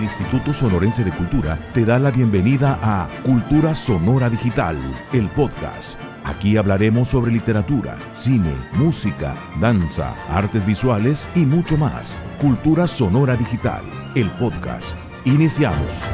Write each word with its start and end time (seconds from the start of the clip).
El 0.00 0.04
Instituto 0.04 0.54
Sonorense 0.54 1.04
de 1.04 1.12
Cultura 1.12 1.58
te 1.74 1.84
da 1.84 1.98
la 1.98 2.10
bienvenida 2.10 2.78
a 2.80 3.06
Cultura 3.22 3.74
Sonora 3.74 4.30
Digital, 4.30 4.78
el 5.12 5.28
podcast. 5.28 6.00
Aquí 6.24 6.56
hablaremos 6.56 7.08
sobre 7.08 7.30
literatura, 7.30 7.98
cine, 8.14 8.54
música, 8.72 9.36
danza, 9.60 10.14
artes 10.30 10.64
visuales 10.64 11.28
y 11.34 11.40
mucho 11.40 11.76
más. 11.76 12.18
Cultura 12.40 12.86
Sonora 12.86 13.36
Digital, 13.36 13.82
el 14.14 14.30
podcast. 14.38 14.96
Iniciamos. 15.26 16.06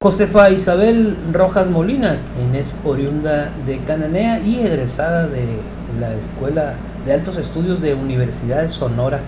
Josefa 0.00 0.50
Isabel 0.50 1.16
Rojas 1.32 1.68
Molina, 1.70 2.20
es 2.54 2.76
oriunda 2.84 3.50
de 3.66 3.80
Cananea 3.80 4.38
y 4.38 4.60
egresada 4.60 5.26
de 5.26 5.44
la 5.98 6.14
Escuela 6.14 6.76
de 7.04 7.14
Altos 7.14 7.36
Estudios 7.36 7.80
de 7.80 7.94
Universidad 7.94 8.62
de 8.62 8.68
Sonora. 8.68 9.22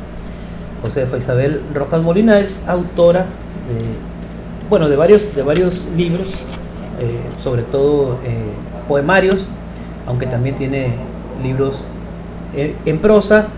Josefa 0.82 1.16
Isabel 1.16 1.62
Rojas 1.74 2.02
Molina 2.02 2.38
es 2.38 2.66
autora 2.68 3.20
de, 3.20 4.68
bueno, 4.68 4.88
de 4.88 4.96
varios, 4.96 5.34
de 5.34 5.42
varios 5.42 5.86
libros, 5.96 6.28
eh, 7.00 7.20
sobre 7.38 7.62
todo 7.62 8.18
eh, 8.24 8.52
poemarios, 8.86 9.48
aunque 10.06 10.26
también 10.26 10.54
tiene 10.56 10.94
libros 11.42 11.88
eh, 12.54 12.76
en 12.84 12.98
prosa 12.98 13.48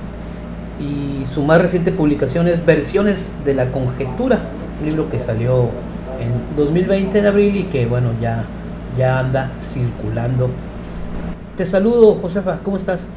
y 0.80 1.24
su 1.26 1.42
más 1.42 1.60
reciente 1.60 1.92
publicación 1.92 2.48
es 2.48 2.64
Versiones 2.64 3.32
de 3.44 3.54
la 3.54 3.70
Conjetura, 3.70 4.40
un 4.80 4.86
libro 4.86 5.10
que 5.10 5.18
salió 5.18 5.68
en 6.20 6.56
2020 6.56 7.22
de 7.22 7.28
abril 7.28 7.56
y 7.56 7.64
que 7.64 7.86
bueno 7.86 8.12
ya, 8.20 8.44
ya 8.96 9.18
anda 9.18 9.52
circulando. 9.58 10.50
Te 11.56 11.66
saludo 11.66 12.14
Josefa, 12.14 12.60
¿cómo 12.62 12.76
estás? 12.76 13.10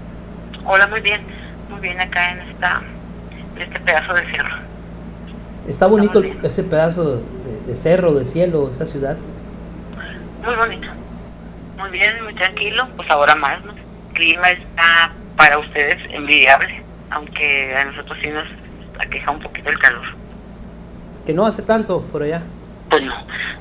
Hola, 0.66 0.88
muy 0.88 1.02
bien, 1.02 1.22
muy 1.70 1.80
bien 1.80 1.99
acá 1.99 2.31
en 2.31 2.39
esta 2.49 2.81
este 3.57 3.80
pedazo 3.80 4.13
de 4.13 4.31
cerro. 4.31 4.55
Está 5.67 5.88
bonito 5.88 6.22
ese 6.44 6.64
pedazo 6.64 7.22
de, 7.66 7.75
cerro, 7.75 8.14
de 8.14 8.25
cielo, 8.25 8.69
esa 8.69 8.86
ciudad. 8.86 9.17
Muy 10.44 10.55
bonito. 10.55 10.88
Muy 11.78 11.89
bien, 11.91 12.23
muy 12.23 12.33
tranquilo. 12.36 12.88
Pues 12.97 13.09
ahora 13.09 13.36
más, 13.36 13.63
¿no? 13.63 13.72
El 13.72 14.13
clima 14.13 14.47
está 14.50 15.13
para 15.38 15.58
ustedes 15.58 15.97
envidiable, 16.11 16.83
aunque 17.09 17.75
a 17.75 17.86
nosotros 17.86 18.17
sí 18.22 18.30
nos 18.30 18.47
aqueja 19.00 19.31
un 19.31 19.39
poquito 19.39 19.69
el 19.69 19.80
calor. 19.80 20.06
Que 21.25 21.33
no 21.33 21.45
hace 21.45 21.63
tanto 21.63 22.02
por 22.02 22.23
allá. 22.23 22.44
Pues 22.89 23.03
no, 23.03 23.16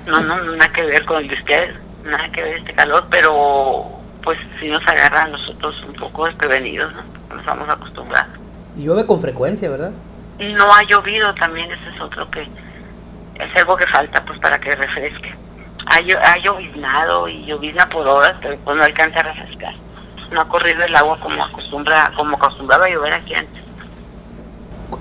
no, 0.07 0.21
no, 0.21 0.57
nada 0.57 0.73
que 0.73 0.83
ver 0.83 1.05
con 1.05 1.23
el 1.23 1.29
de 1.29 1.35
ustedes, 1.35 1.77
nada 2.05 2.31
que 2.33 2.43
ver 2.43 2.57
este 2.59 2.75
calor, 2.75 3.07
pero 3.11 4.03
pues 4.23 4.39
sí 4.61 4.69
nos 4.69 4.87
agarra 4.87 5.23
a 5.23 5.29
nosotros 5.29 5.75
un 5.87 5.95
poco 5.95 6.27
desprevenidos, 6.27 6.93
¿no? 6.93 7.03
Nos 7.35 7.45
vamos 7.47 7.69
acostumbrados. 7.69 8.42
Y 8.77 8.85
llueve 8.85 9.07
con 9.07 9.21
frecuencia, 9.21 9.71
¿verdad? 9.71 9.93
No 10.39 10.73
ha 10.73 10.83
llovido 10.85 11.35
también, 11.35 11.71
ese 11.71 11.95
es 11.95 12.01
otro 12.01 12.31
que 12.31 12.43
es 12.43 13.57
algo 13.57 13.77
que 13.77 13.87
falta 13.89 14.25
pues 14.25 14.39
para 14.41 14.59
que 14.59 14.75
refresque. 14.75 15.35
Ha, 15.87 15.97
ha 15.97 16.39
lloviznado 16.39 17.29
y 17.29 17.45
llovizna 17.45 17.89
por 17.89 18.07
horas, 18.07 18.35
pero 18.41 18.57
pues 18.65 18.77
no 18.77 18.83
alcanza 18.83 19.21
a 19.21 19.23
refrescar. 19.23 19.75
No 20.31 20.41
ha 20.41 20.49
corrido 20.49 20.83
el 20.85 20.95
agua 20.97 21.19
como 21.21 21.45
acostumbra, 21.45 22.13
como 22.17 22.37
acostumbraba 22.37 22.87
a 22.87 22.89
llover 22.89 23.15
aquí 23.15 23.35
antes. 23.35 23.63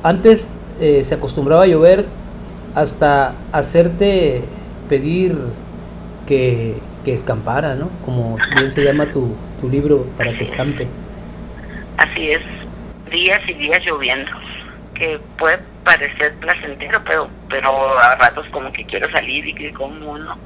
Antes 0.04 0.58
eh, 0.80 1.04
se 1.04 1.16
acostumbraba 1.16 1.64
a 1.64 1.68
llover 1.68 2.06
hasta 2.76 3.36
hacerte 3.52 4.46
pedir 4.90 5.38
que, 6.26 6.78
que 7.06 7.14
escampara, 7.14 7.76
¿no? 7.76 7.90
Como 8.04 8.38
bien 8.56 8.72
se 8.72 8.84
llama 8.84 9.12
tu, 9.12 9.36
tu 9.60 9.70
libro, 9.70 10.06
para 10.18 10.34
que 10.34 10.44
escampe. 10.44 10.88
Así 11.98 12.32
es, 12.32 12.42
días 13.12 13.40
y 13.48 13.54
días 13.54 13.80
lloviendo, 13.86 14.32
que 14.96 15.20
puede 15.38 15.60
parecer 15.84 16.34
placentero, 16.40 17.02
pero 17.06 17.30
pero 17.50 18.00
a 18.00 18.16
ratos 18.16 18.46
como 18.52 18.72
que 18.72 18.86
quiero 18.86 19.12
salir 19.12 19.46
y 19.46 19.54
que 19.54 19.74
como 19.74 20.18
no, 20.18 20.38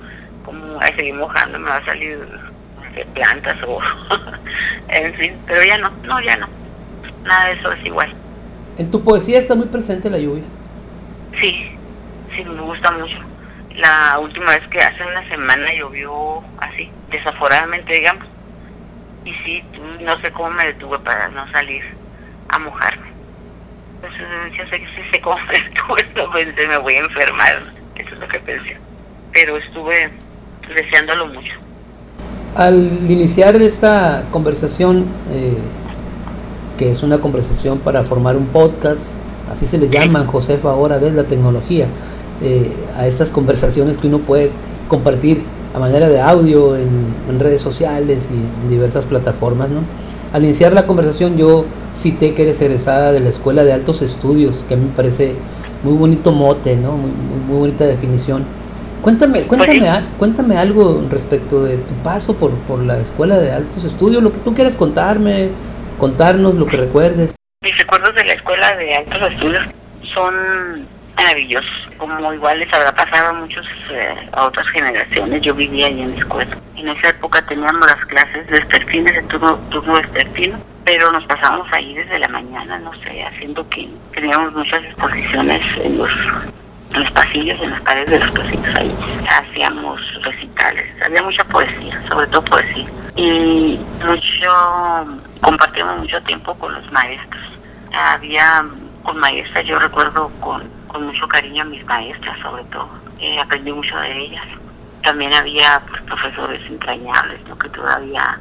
como 0.44 0.80
a 0.80 0.88
seguir 0.88 1.14
mojando 1.14 1.60
me 1.60 1.70
va 1.70 1.78
a 1.78 1.86
salir 1.86 2.20
de 2.96 3.06
plantas 3.14 3.58
o 3.68 3.80
en 4.90 5.14
fin, 5.16 5.34
pero 5.46 5.64
ya 5.64 5.78
no, 5.78 5.90
no, 6.04 6.22
ya 6.22 6.36
no, 6.38 6.48
nada 7.24 7.46
de 7.48 7.54
eso 7.54 7.72
es 7.72 7.86
igual. 7.86 8.14
En 8.78 8.92
tu 8.92 9.04
poesía 9.04 9.38
está 9.38 9.56
muy 9.56 9.68
presente 9.68 10.10
la 10.10 10.20
lluvia. 10.20 10.44
Sí, 11.40 11.72
sí, 12.36 12.44
me 12.44 12.62
gusta 12.62 12.92
mucho. 12.92 13.18
La 13.76 14.20
última 14.20 14.52
vez 14.52 14.68
que 14.70 14.80
hace 14.80 15.04
una 15.04 15.28
semana 15.30 15.74
llovió 15.74 16.42
así, 16.60 16.90
desaforadamente, 17.10 17.94
digamos. 17.94 18.26
Y 19.24 19.34
sí, 19.44 19.64
no 20.02 20.20
sé 20.22 20.32
cómo 20.32 20.52
me 20.52 20.68
detuve 20.68 21.00
para 21.00 21.30
no 21.30 21.50
salir 21.52 21.84
a 22.50 22.60
mojarme. 22.60 23.08
Entonces 23.96 24.58
yo 24.58 24.64
sé 24.70 24.80
que 24.80 24.86
si 24.88 25.12
se 25.12 25.22
pensé, 26.34 26.68
me 26.68 26.78
voy 26.78 26.94
a 26.94 27.00
enfermar. 27.00 27.74
Eso 27.96 28.10
es 28.14 28.20
lo 28.20 28.28
que 28.28 28.40
pensé. 28.40 28.78
Pero 29.34 29.58
estuve 29.58 30.12
deseándolo 30.76 31.28
mucho. 31.28 31.54
Al 32.56 32.78
iniciar 33.10 33.56
esta 33.62 34.26
conversación, 34.32 35.08
eh, 35.30 35.58
que 36.78 36.90
es 36.90 37.04
una 37.04 37.20
conversación 37.20 37.80
para 37.80 38.04
formar 38.04 38.38
un 38.38 38.48
podcast, 38.48 39.16
así 39.52 39.66
se 39.66 39.78
le 39.78 39.90
llaman, 39.90 40.28
Josefa, 40.28 40.70
ahora 40.70 40.98
ves 40.98 41.14
la 41.14 41.26
tecnología, 41.26 41.88
eh, 42.42 42.72
a 42.98 43.08
estas 43.08 43.32
conversaciones 43.32 43.98
que 43.98 44.08
uno 44.08 44.20
puede 44.20 44.52
compartir 44.88 45.44
a 45.74 45.80
manera 45.80 46.08
de 46.08 46.22
audio 46.22 46.78
en, 46.78 47.14
en 47.30 47.40
redes 47.40 47.62
sociales 47.62 48.32
y 48.32 48.36
en 48.36 48.70
diversas 48.70 49.06
plataformas, 49.06 49.70
¿no? 49.70 49.82
Al 50.34 50.44
iniciar 50.44 50.74
la 50.74 50.86
conversación 50.86 51.38
yo 51.38 51.66
cité 51.94 52.34
que 52.34 52.44
eres 52.44 52.62
egresada 52.62 53.12
de 53.12 53.20
la 53.20 53.30
Escuela 53.30 53.64
de 53.64 53.74
Altos 53.74 54.02
Estudios, 54.02 54.66
que 54.68 54.74
a 54.74 54.78
mí 54.78 54.86
me 54.86 54.92
parece 54.92 55.36
muy 55.84 55.94
bonito 55.94 56.32
mote, 56.32 56.76
¿no? 56.76 56.98
Muy, 56.98 57.12
muy, 57.12 57.58
bonita 57.58 57.86
definición. 57.86 58.46
Cuéntame, 59.02 59.44
cuéntame, 59.44 59.88
cuéntame 60.18 60.58
algo 60.58 61.06
respecto 61.10 61.64
de 61.64 61.78
tu 61.78 61.94
paso 61.96 62.36
por, 62.36 62.52
por 62.62 62.84
la 62.84 62.98
Escuela 62.98 63.38
de 63.38 63.52
Altos 63.52 63.86
Estudios, 63.86 64.24
lo 64.24 64.32
que 64.32 64.40
tú 64.40 64.54
quieras 64.56 64.76
contarme, 64.76 65.50
contarnos 66.00 66.56
lo 66.56 66.66
que 66.66 66.78
recuerdes. 66.78 67.36
Mis 67.62 67.78
recuerdos 67.78 68.16
de 68.16 68.24
la 68.26 68.34
Escuela 68.34 68.76
de 68.76 68.96
Altos 68.96 69.32
Estudios 69.32 69.64
son 70.14 70.88
maravillosos, 71.16 71.85
como 71.98 72.34
igual 72.34 72.60
les 72.60 72.74
habrá 72.74 72.94
pasado 72.94 73.30
a 73.30 73.34
muchos 73.34 73.66
eh, 73.92 74.30
a 74.34 74.46
otras 74.46 74.68
generaciones. 74.70 75.42
Yo 75.42 75.54
vivía 75.54 75.88
ahí 75.88 76.02
en 76.02 76.12
la 76.12 76.18
escuela. 76.18 76.58
En 76.76 76.90
esa 76.90 77.10
época 77.10 77.42
teníamos 77.46 77.86
las 77.88 78.06
clases 78.06 78.48
de 78.48 78.58
esterfines, 78.58 79.14
de 79.14 79.22
turno, 79.24 79.58
turno 79.70 79.98
esterfino, 79.98 80.58
pero 80.84 81.12
nos 81.12 81.26
pasábamos 81.26 81.68
ahí 81.72 81.96
desde 81.96 82.20
la 82.20 82.28
mañana, 82.28 82.78
no 82.80 82.92
sé, 83.02 83.24
haciendo 83.24 83.68
que 83.70 83.90
teníamos 84.14 84.54
muchas 84.54 84.84
exposiciones 84.84 85.62
en 85.84 85.98
los, 85.98 86.12
los 86.92 87.12
pasillos, 87.12 87.60
en 87.62 87.72
las 87.72 87.82
paredes 87.82 88.10
de 88.10 88.20
los 88.20 88.32
pasillos 88.32 88.76
ahí. 88.76 88.96
Hacíamos 89.28 90.00
recitales, 90.24 90.86
había 91.04 91.24
mucha 91.24 91.44
poesía, 91.46 92.04
sobre 92.08 92.28
todo 92.28 92.44
poesía. 92.46 92.88
Y 93.16 93.80
mucho, 94.06 94.52
compartíamos 95.42 96.02
mucho 96.02 96.22
tiempo 96.24 96.54
con 96.56 96.74
los 96.74 96.92
maestros. 96.92 97.44
Había 97.94 98.66
con 99.04 99.18
maestras, 99.18 99.66
yo 99.66 99.80
recuerdo 99.80 100.30
con 100.42 100.64
con 100.96 101.08
mucho 101.08 101.28
cariño 101.28 101.64
a 101.64 101.66
mis 101.66 101.86
maestras, 101.86 102.40
sobre 102.40 102.64
todo. 102.66 102.88
Eh, 103.20 103.38
aprendí 103.38 103.72
mucho 103.74 103.98
de 104.00 104.18
ellas. 104.18 104.46
También 105.04 105.34
había 105.34 105.82
pues, 105.90 106.02
profesores 106.04 106.62
entrañables, 106.70 107.44
¿no? 107.50 107.58
que 107.58 107.68
todavía 107.70 108.40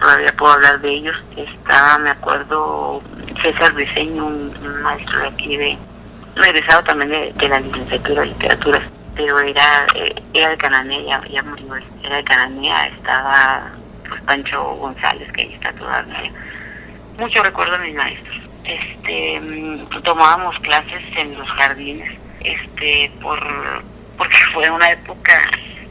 todavía 0.00 0.34
puedo 0.38 0.54
hablar 0.54 0.80
de 0.80 0.88
ellos. 0.88 1.16
Estaba, 1.36 1.98
me 1.98 2.10
acuerdo, 2.10 3.02
César 3.42 3.74
Diseño, 3.74 4.24
un, 4.24 4.82
maestro 4.82 5.20
de 5.20 5.28
aquí 5.28 5.56
de, 5.58 5.78
egresado 6.46 6.82
también 6.84 7.10
de, 7.10 7.48
la 7.48 7.60
licenciatura 7.60 8.22
de 8.22 8.28
literatura, 8.28 8.82
pero 9.14 9.38
era, 9.40 9.86
eh, 9.94 10.14
era 10.32 10.48
de 10.48 10.56
Cananea, 10.56 11.20
ya, 11.28 11.42
murió, 11.42 11.76
era 12.02 12.16
de 12.16 12.24
Cananea, 12.24 12.86
estaba 12.86 13.70
pues 14.08 14.20
Pancho 14.22 14.62
González, 14.76 15.30
que 15.32 15.42
ahí 15.42 15.52
está 15.52 15.72
todavía. 15.74 16.32
Mucho 17.18 17.42
recuerdo 17.42 17.76
de 17.76 17.86
mis 17.86 17.94
maestros 17.94 18.41
este 18.64 19.40
mm, 19.40 19.88
tomábamos 20.02 20.58
clases 20.60 21.02
en 21.16 21.38
los 21.38 21.48
jardines 21.50 22.10
este 22.44 23.10
por 23.20 23.40
porque 24.16 24.36
fue 24.54 24.70
una 24.70 24.90
época 24.90 25.42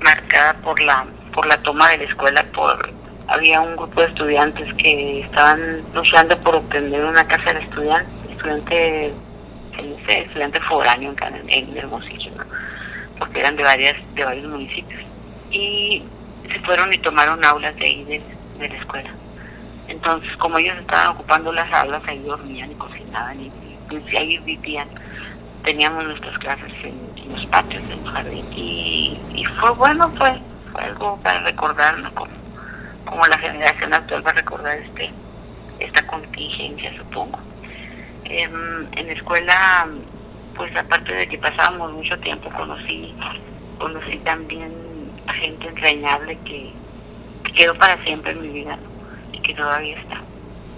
marcada 0.01 0.53
por 0.61 0.79
la 0.81 1.05
por 1.33 1.45
la 1.45 1.61
toma 1.61 1.89
de 1.89 1.99
la 1.99 2.03
escuela 2.05 2.43
por 2.53 2.93
había 3.27 3.61
un 3.61 3.75
grupo 3.75 4.01
de 4.01 4.07
estudiantes 4.07 4.73
que 4.75 5.21
estaban 5.21 5.83
luchando 5.93 6.37
por 6.39 6.55
obtener 6.55 7.03
una 7.03 7.27
casa 7.27 7.53
de 7.53 7.59
estudiante 7.61 8.11
estudiante 8.31 9.13
estudiante 10.07 10.59
foráneo 10.61 11.13
en, 11.21 11.49
en 11.49 11.77
Hermosillo 11.77 12.31
¿no? 12.35 12.43
porque 13.19 13.39
eran 13.39 13.55
de 13.55 13.63
varias 13.63 13.95
de 14.15 14.25
varios 14.25 14.47
municipios 14.47 15.01
y 15.51 16.03
se 16.51 16.59
fueron 16.61 16.93
y 16.93 16.97
tomaron 16.99 17.43
aulas 17.45 17.75
de 17.77 17.85
ahí 17.85 18.03
de 18.59 18.69
la 18.69 18.75
escuela 18.75 19.11
entonces, 19.91 20.29
como 20.37 20.57
ellos 20.57 20.77
estaban 20.79 21.15
ocupando 21.15 21.51
las 21.51 21.71
aulas, 21.73 22.01
ahí 22.07 22.19
dormían 22.19 22.71
y 22.71 22.75
cocinaban 22.75 23.39
y, 23.41 23.51
ahí 24.17 24.37
vivían. 24.39 24.87
Teníamos 25.63 26.03
nuestras 26.05 26.37
clases 26.39 26.71
en, 26.83 27.11
los 27.31 27.45
patios 27.47 27.87
del 27.87 28.03
jardín. 28.05 28.45
Y, 28.55 29.45
fue 29.59 29.71
bueno, 29.71 30.09
fue, 30.17 30.41
fue 30.71 30.83
algo 30.83 31.19
para 31.21 31.41
recordarnos 31.41 32.11
como, 32.13 32.31
como 33.05 33.23
la 33.25 33.37
generación 33.37 33.93
actual 33.93 34.25
va 34.25 34.31
a 34.31 34.33
recordar 34.33 34.77
este 34.77 35.11
esta 35.79 36.05
contingencia, 36.05 36.95
supongo. 36.95 37.39
en 38.25 39.07
la 39.07 39.13
escuela 39.13 39.87
pues 40.55 40.75
aparte 40.75 41.13
de 41.13 41.27
que 41.27 41.37
pasábamos 41.39 41.91
mucho 41.93 42.17
tiempo, 42.19 42.49
conocí, 42.51 43.15
conocí 43.79 44.17
también 44.19 44.71
a 45.25 45.33
gente 45.33 45.67
entrañable 45.67 46.37
que, 46.45 46.71
quedó 47.55 47.75
para 47.75 48.01
siempre 48.03 48.31
en 48.31 48.41
mi 48.41 48.47
vida 48.49 48.77
y 48.77 48.90
que 49.51 49.61
todavía 49.61 49.99
está. 49.99 50.21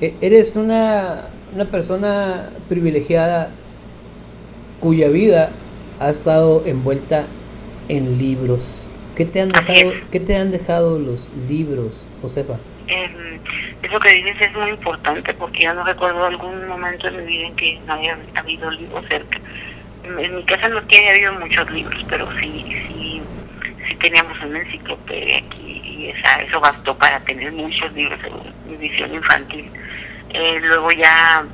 E, 0.02 0.16
eres 0.22 0.56
una, 0.56 1.30
una 1.54 1.66
persona 1.66 2.50
privilegiada 2.68 3.52
cuya 4.80 5.10
vida 5.10 5.52
ha 6.00 6.10
estado 6.10 6.64
envuelta 6.66 7.28
en 7.90 8.18
libros. 8.18 8.90
¿Qué 9.16 9.26
te 9.26 9.42
han 9.42 9.52
dejado, 9.52 9.94
¿qué 10.12 10.20
te 10.20 10.36
han 10.36 10.52
dejado 10.52 10.98
los 10.98 11.32
libros, 11.48 12.08
Josefa? 12.22 12.56
Eh, 12.88 13.40
eso 13.84 14.00
que 14.00 14.16
dices 14.16 14.36
es 14.42 14.56
muy 14.56 14.72
importante 14.72 15.34
porque 15.36 15.62
ya 15.62 15.74
no 15.74 15.84
recuerdo 15.84 16.26
algún 16.26 16.68
momento 16.68 17.08
en 17.08 17.18
mi 17.18 17.26
vida 17.26 17.48
en 17.48 17.56
que 17.56 17.80
no 17.86 17.94
haya 17.94 18.18
habido 18.36 18.72
libros 18.72 19.06
cerca. 19.08 19.40
En, 20.04 20.36
mi 20.36 20.44
casa 20.44 20.68
no 20.68 20.82
tiene 20.84 21.12
habido 21.12 21.34
muchos 21.34 21.70
libros, 21.72 22.04
pero 22.10 22.28
sí, 22.40 22.66
sí, 22.88 23.22
sí 23.88 23.96
teníamos 24.02 24.38
una 24.42 24.60
enciclopedia 24.60 25.38
aquí 25.38 25.63
y 26.04 26.10
esa, 26.10 26.42
eso 26.42 26.60
bastó 26.60 26.98
para 26.98 27.20
tener 27.22 27.52
muchos 27.52 27.92
libros 27.94 28.20
mi 28.68 28.76
visión 28.76 29.14
infantil. 29.14 29.70
Eh, 30.30 30.60
luego 30.62 30.92
ya 30.92 31.46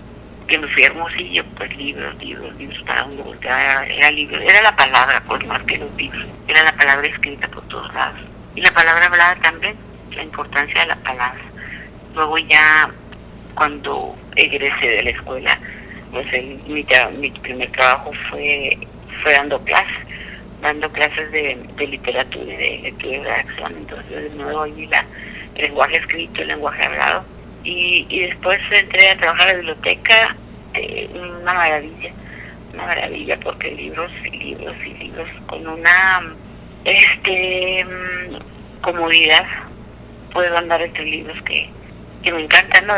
que 0.47 0.57
me 0.57 0.67
fui 0.69 0.83
Hermosillo, 0.83 1.45
pues 1.55 1.75
libros, 1.77 2.15
libros, 2.17 2.55
libros 2.55 2.81
para 2.83 3.03
donde 3.03 3.21
volteaba, 3.21 3.85
era, 3.85 4.09
libro, 4.09 4.39
era 4.41 4.61
la 4.63 4.75
palabra, 4.75 5.21
pues 5.27 5.45
más 5.45 5.61
que 5.63 5.77
los 5.77 5.93
libros, 5.95 6.25
era 6.47 6.63
la 6.63 6.71
palabra 6.71 7.07
escrita 7.07 7.47
por 7.49 7.63
todos 7.67 7.93
lados. 7.93 8.19
Y 8.55 8.61
la 8.61 8.71
palabra 8.71 9.05
hablada 9.05 9.35
también, 9.35 9.75
la 10.15 10.23
importancia 10.23 10.81
de 10.81 10.87
la 10.87 10.95
palabra. 10.95 11.41
Luego 12.15 12.37
ya 12.39 12.89
cuando 13.53 14.15
egresé 14.35 14.87
de 14.87 15.03
la 15.03 15.09
escuela, 15.11 15.59
pues 16.11 16.25
mi, 16.31 16.83
mi 17.19 17.31
primer 17.31 17.71
trabajo 17.73 18.11
fue, 18.31 18.75
fue 19.21 19.33
dando 19.33 19.63
clases, 19.63 20.07
dando 20.61 20.91
clases 20.91 21.31
de, 21.31 21.57
literatura 21.77 22.53
y 22.53 22.57
de 22.57 22.79
lectura 22.83 23.15
y 23.15 23.19
redacción. 23.19 23.75
Entonces 23.77 24.09
de 24.09 24.29
nuevo 24.37 24.63
ahí 24.63 24.87
la, 24.87 25.05
el 25.55 25.63
lenguaje 25.63 25.97
escrito, 25.97 26.41
el 26.41 26.47
lenguaje 26.49 26.85
hablado 26.85 27.25
y, 27.63 28.05
y 28.09 28.19
después 28.21 28.59
entré 28.71 29.09
a 29.09 29.17
trabajar 29.17 29.49
en 29.49 29.53
la 29.53 29.73
biblioteca, 29.73 30.35
eh, 30.73 31.09
una 31.13 31.53
maravilla, 31.53 32.11
una 32.73 32.85
maravilla 32.85 33.39
porque 33.39 33.71
libros 33.71 34.11
y 34.25 34.37
libros 34.37 34.75
y 34.85 34.93
libros 34.93 35.29
con 35.47 35.67
una 35.67 36.35
este 36.85 37.85
mm, 37.85 38.81
comodidad 38.81 39.45
puedo 40.31 40.57
andar 40.57 40.81
entre 40.81 41.05
libros 41.05 41.37
que, 41.43 41.69
que 42.23 42.31
me 42.31 42.43
encantan, 42.43 42.87
¿no? 42.87 42.93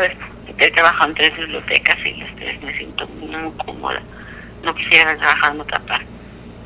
He 0.58 0.70
trabajado 0.70 1.08
en 1.08 1.14
tres 1.14 1.36
bibliotecas 1.36 1.98
y 2.04 2.12
las 2.14 2.36
tres 2.36 2.62
me 2.62 2.76
siento 2.76 3.08
muy, 3.08 3.50
cómoda. 3.64 4.02
No 4.62 4.74
quisiera 4.74 5.16
trabajar 5.16 5.54
en 5.54 5.60
otra 5.60 5.80
parte. 5.80 6.11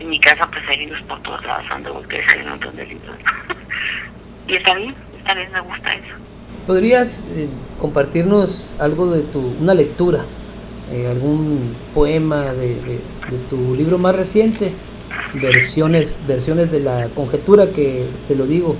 En 0.06 0.10
mi 0.10 0.20
casa 0.20 0.48
pues 0.52 0.62
hay 0.68 0.78
libros 0.78 1.02
por 1.08 1.20
todos 1.24 1.44
lados, 1.44 1.66
ando 1.68 1.94
porque 1.94 2.18
hay 2.18 2.42
un 2.44 2.50
montón 2.50 2.76
de 2.76 2.86
libros. 2.86 3.16
y 4.46 4.54
está 4.54 4.74
bien, 4.76 4.94
está 5.18 5.34
bien, 5.34 5.50
me 5.50 5.60
gusta 5.62 5.94
eso. 5.94 6.14
¿Podrías 6.64 7.28
eh, 7.34 7.48
compartirnos 7.80 8.76
algo 8.78 9.10
de 9.10 9.22
tu, 9.22 9.40
una 9.40 9.74
lectura, 9.74 10.24
eh, 10.92 11.08
algún 11.10 11.76
poema 11.92 12.52
de, 12.52 13.00
tu 13.50 13.74
libro 13.74 13.98
más 13.98 14.14
reciente, 14.14 14.74
versiones, 15.42 16.20
versiones 16.24 16.70
de 16.70 16.78
la 16.78 17.08
conjetura 17.08 17.72
que 17.72 18.06
te 18.28 18.36
lo 18.36 18.46
digo, 18.46 18.76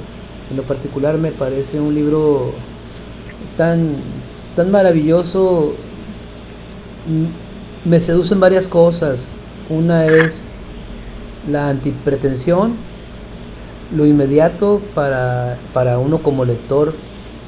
en 0.49 0.56
lo 0.56 0.62
particular 0.62 1.19
me 1.19 1.32
parece 1.32 1.81
un 1.81 1.96
libro 1.96 2.55
tan, 3.56 3.96
tan 4.55 4.70
maravilloso, 4.70 5.75
me 7.84 7.99
seducen 7.99 8.38
varias 8.38 8.69
cosas, 8.69 9.40
una 9.69 10.06
es 10.06 10.52
la 11.47 11.69
antipretensión, 11.69 12.77
lo 13.95 14.07
inmediato 14.07 14.83
para, 14.95 15.59
para 15.73 15.99
uno 15.99 16.23
como 16.23 16.45
lector 16.45 16.95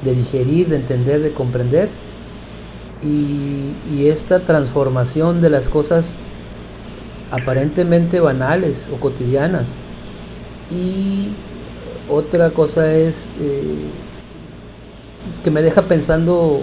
de 0.03 0.15
digerir, 0.15 0.69
de 0.69 0.77
entender, 0.77 1.21
de 1.21 1.33
comprender. 1.33 1.91
Y, 3.03 4.07
esta 4.07 4.41
transformación 4.41 5.41
de 5.41 5.51
las 5.51 5.69
cosas 5.69 6.19
aparentemente 7.31 8.21
banales 8.21 8.91
o 8.93 8.99
cotidianas. 8.99 9.77
Y 10.71 11.33
otra 12.09 12.51
cosa 12.51 12.95
es 12.95 13.35
eh, 13.41 13.91
que 15.43 15.51
me 15.51 15.63
deja 15.63 15.83
pensando 15.83 16.63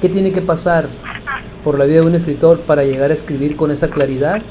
qué 0.00 0.08
tiene 0.08 0.32
que 0.32 0.42
pasar 0.42 0.88
por 1.64 1.78
la 1.78 1.86
vida 1.86 2.00
de 2.00 2.06
un 2.06 2.14
escritor 2.14 2.60
para 2.62 2.84
llegar 2.84 3.10
a 3.10 3.14
escribir 3.14 3.56
con 3.56 3.70
esa 3.70 3.88
claridad, 3.88 4.42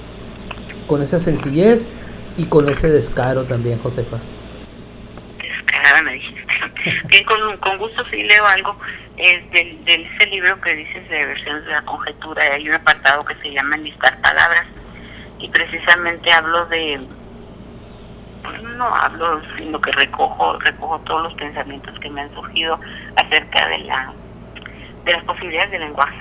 con 0.88 1.02
esa 1.02 1.20
sencillez 1.20 1.92
y 2.38 2.46
con 2.46 2.68
ese 2.70 2.90
descaro 2.90 3.46
también, 3.46 3.80
Josefa. 3.80 4.20
que 7.10 7.26
con, 7.26 7.58
con 7.58 7.78
gusto 7.78 8.04
sí 8.12 8.24
leo 8.24 8.46
algo 8.46 8.78
es 9.18 9.50
del, 9.52 9.84
de 9.86 9.96
ese 9.96 10.28
libro 10.28 10.60
que 10.62 10.76
dices 10.76 11.08
de 11.10 11.26
versiones 11.26 11.66
de 11.66 11.72
la 11.72 11.82
conjetura. 11.84 12.44
Hay 12.54 12.68
un 12.68 12.76
apartado 12.76 13.24
que 13.26 13.36
se 13.36 13.52
llama 13.52 13.78
Listar 13.78 14.20
Palabras 14.22 14.66
y 15.40 15.50
precisamente 15.50 16.32
hablo 16.32 16.66
de, 16.68 17.00
pues 18.44 18.62
no 18.64 18.94
hablo, 18.96 19.42
sino 19.58 19.80
que 19.80 19.92
recojo, 19.94 20.60
recojo 20.60 21.00
todos 21.00 21.24
los 21.24 21.34
pensamientos 21.36 21.98
que 22.00 22.10
me 22.10 22.22
han 22.22 22.34
surgido 22.34 22.80
acerca 23.16 23.68
de 23.68 23.80
la 23.80 24.14
de 25.06 25.12
las 25.12 25.24
posibilidades 25.26 25.70
del 25.72 25.82
lenguaje, 25.82 26.20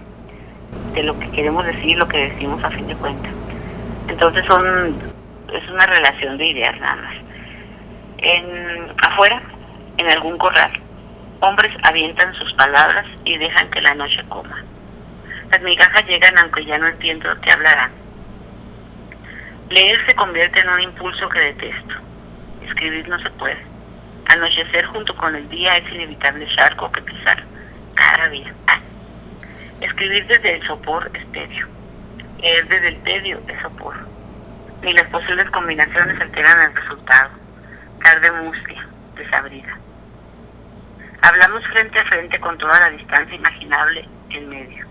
de 0.93 1.03
lo 1.03 1.19
que 1.19 1.31
queremos 1.31 1.65
decir 1.65 1.85
y 1.87 1.95
lo 1.95 2.07
que 2.07 2.29
decimos 2.29 2.63
a 2.63 2.71
fin 2.71 2.87
de 2.87 2.95
cuentas. 2.97 3.33
Entonces 4.09 4.45
son 4.45 5.14
es 5.57 5.71
una 5.71 5.87
relación 5.87 6.37
de 6.37 6.47
ideas 6.47 6.79
nada 6.81 6.97
más. 6.97 7.15
En 8.19 8.93
afuera 9.07 9.43
en 9.99 10.11
algún 10.11 10.39
corral. 10.39 10.73
Hombres 11.41 11.73
avientan 11.85 12.35
sus 12.35 12.53
palabras 12.55 13.07
y 13.25 13.37
dejan 13.37 13.71
que 13.71 13.83
la 13.83 13.95
noche 13.95 14.23
coma. 14.29 14.65
Las 15.51 15.63
migajas 15.63 16.07
llegan 16.07 16.37
aunque 16.39 16.65
ya 16.65 16.79
no 16.79 16.89
entiendo 16.89 17.29
qué 17.43 17.53
hablarán. 17.53 17.93
Leer 19.71 19.99
se 20.07 20.15
convierte 20.15 20.61
en 20.61 20.69
un 20.69 20.81
impulso 20.81 21.29
que 21.29 21.41
detesto. 21.41 21.95
Escribir 22.67 23.09
no 23.09 23.19
se 23.21 23.31
puede. 23.31 23.63
Anochecer 24.35 24.87
junto 24.87 25.15
con 25.17 25.35
el 25.37 25.49
día 25.49 25.77
es 25.77 25.93
inevitable 25.93 26.49
charco 26.57 26.91
que 26.91 27.03
pisar 27.03 27.45
cada 27.95 28.29
día. 28.29 28.53
Ah. 28.67 28.81
Escribir 29.81 30.27
desde 30.27 30.57
el 30.57 30.67
sopor 30.67 31.11
es 31.15 31.33
tedio. 31.33 31.69
Leer 32.39 32.69
desde 32.69 32.89
el 32.89 33.03
tedio 33.03 33.41
es 33.49 33.63
sopor. 33.63 34.14
Ni 34.85 34.93
las 34.93 35.05
posibles 35.05 35.51
combinaciones 35.51 36.21
alteran 36.21 36.61
el 36.61 36.77
resultado. 36.77 37.31
Tarde 38.03 38.31
mustia, 38.33 38.87
desabrida. 39.17 39.79
Hablamos 41.23 41.67
frente 41.69 41.99
a 41.99 42.05
frente 42.05 42.39
con 42.39 42.59
toda 42.59 42.79
la 42.81 42.91
distancia 42.91 43.35
imaginable 43.35 44.07
en 44.29 44.47
medio. 44.51 44.87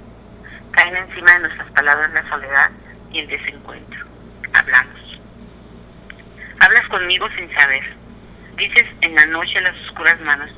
Caen 0.71 0.97
encima 0.97 1.33
de 1.33 1.39
nuestras 1.41 1.71
palabras 1.73 2.12
la 2.12 2.27
soledad 2.27 2.71
y 3.12 3.19
el 3.19 3.27
desencuentro. 3.27 4.03
Hablamos. 4.55 5.21
Hablas 6.59 6.89
conmigo 6.89 7.27
sin 7.38 7.55
saber. 7.55 7.83
Dices 8.57 8.88
en 9.01 9.13
la 9.13 9.25
noche 9.27 9.62
las 9.62 9.75
oscuras 9.89 10.19
manos, 10.21 10.50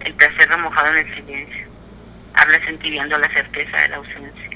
el 0.00 0.12
placer 0.14 0.48
remojado 0.48 0.88
en 0.88 1.06
el 1.06 1.14
silencio. 1.14 1.68
Hablas 2.34 2.66
entibiando 2.66 3.16
la 3.16 3.32
certeza 3.32 3.76
de 3.76 3.88
la 3.90 3.96
ausencia. 3.98 4.51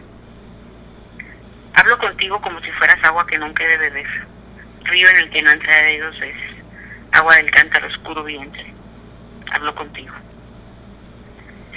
Hablo 1.87 1.99
contigo 1.99 2.40
como 2.40 2.61
si 2.62 2.71
fueras 2.73 2.97
agua 3.05 3.25
que 3.28 3.38
nunca 3.38 3.62
he 3.62 3.69
de 3.69 3.76
beber. 3.76 4.07
Río 4.83 5.09
en 5.09 5.19
el 5.19 5.31
que 5.31 5.40
no 5.40 5.52
entraré 5.52 6.00
dos 6.00 6.19
veces. 6.19 6.50
Agua 7.12 7.37
del 7.37 7.49
cántaro 7.52 7.87
oscuro 7.87 8.25
vientre. 8.25 8.75
Hablo 9.52 9.73
contigo. 9.73 10.12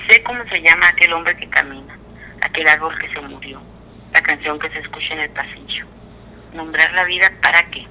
Sé 0.10 0.24
cómo 0.24 0.44
se 0.46 0.64
llama 0.64 0.88
aquel 0.88 1.14
hombre 1.14 1.38
que 1.38 1.48
camina, 1.52 1.96
aquel 2.42 2.68
árbol 2.68 2.98
que 2.98 3.14
se 3.14 3.22
murió, 3.22 3.62
la 4.12 4.22
canción 4.24 4.58
que 4.58 4.72
se 4.72 4.80
escucha 4.80 5.14
en 5.14 5.20
el 5.20 5.30
pasillo. 5.30 5.86
Nombrar 6.56 6.92
la 6.94 7.04
vida 7.04 7.32
para 7.44 7.62
qué. 7.70 7.86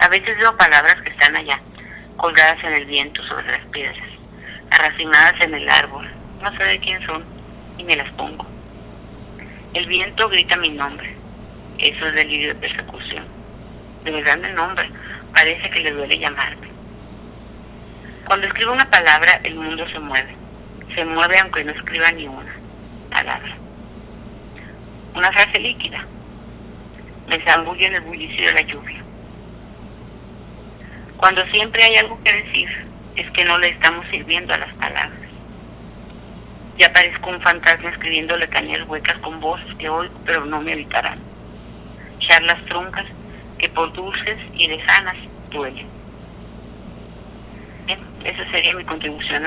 A 0.00 0.06
veces 0.06 0.38
veo 0.38 0.56
palabras 0.56 0.94
que 1.02 1.10
están 1.10 1.34
allá, 1.34 1.58
colgadas 2.18 2.62
en 2.62 2.72
el 2.72 2.86
viento 2.86 3.20
sobre 3.26 3.50
las 3.50 3.66
piedras, 3.70 4.08
arracinadas 4.70 5.44
en 5.44 5.54
el 5.54 5.68
árbol. 5.68 6.08
No 6.40 6.56
sé 6.56 6.62
de 6.62 6.78
quién 6.78 7.04
son 7.04 7.24
y 7.78 7.82
me 7.82 7.96
las 7.96 8.12
pongo. 8.12 8.46
El 9.74 9.86
viento 9.86 10.28
grita 10.28 10.56
mi 10.56 10.70
nombre. 10.70 11.14
Eso 11.78 12.06
es 12.06 12.14
delirio 12.14 12.48
de 12.48 12.60
persecución. 12.60 13.24
De 14.04 14.10
verdad 14.10 14.38
me 14.38 14.52
nombra. 14.52 14.88
Parece 15.34 15.70
que 15.70 15.80
le 15.80 15.92
duele 15.92 16.18
llamarme. 16.18 16.68
Cuando 18.26 18.46
escribo 18.46 18.72
una 18.72 18.88
palabra, 18.90 19.40
el 19.42 19.56
mundo 19.56 19.86
se 19.88 19.98
mueve 19.98 20.44
se 20.94 21.04
mueve 21.04 21.36
aunque 21.40 21.64
no 21.64 21.72
escriba 21.72 22.10
ni 22.12 22.26
una 22.26 22.54
palabra. 23.10 23.56
Una 25.14 25.32
frase 25.32 25.58
líquida. 25.58 26.04
Me 27.28 27.40
zambulle 27.44 27.86
en 27.86 27.94
el 27.94 28.00
bullicio 28.02 28.46
de 28.46 28.52
la 28.52 28.60
lluvia. 28.62 29.02
Cuando 31.16 31.44
siempre 31.46 31.82
hay 31.84 31.96
algo 31.96 32.22
que 32.22 32.32
decir, 32.32 32.68
es 33.16 33.30
que 33.30 33.44
no 33.44 33.58
le 33.58 33.68
estamos 33.68 34.06
sirviendo 34.10 34.52
a 34.54 34.58
las 34.58 34.74
palabras. 34.74 35.23
Ya 36.78 36.92
parezco 36.92 37.30
un 37.30 37.40
fantasma 37.40 37.90
escribiendo 37.90 38.36
letanías 38.36 38.88
huecas 38.88 39.16
con 39.18 39.40
voces 39.40 39.66
que 39.78 39.88
oigo, 39.88 40.14
pero 40.26 40.44
no 40.44 40.60
me 40.60 40.72
evitarán. 40.72 41.18
charlas 42.18 42.64
truncas 42.66 43.04
que 43.58 43.68
por 43.68 43.92
dulces 43.92 44.38
y 44.54 44.68
lejanas 44.68 45.16
duelen. 45.50 45.86
Bien, 47.86 47.98
esa 48.24 48.50
sería 48.50 48.74
mi 48.74 48.84
contribución 48.84 49.44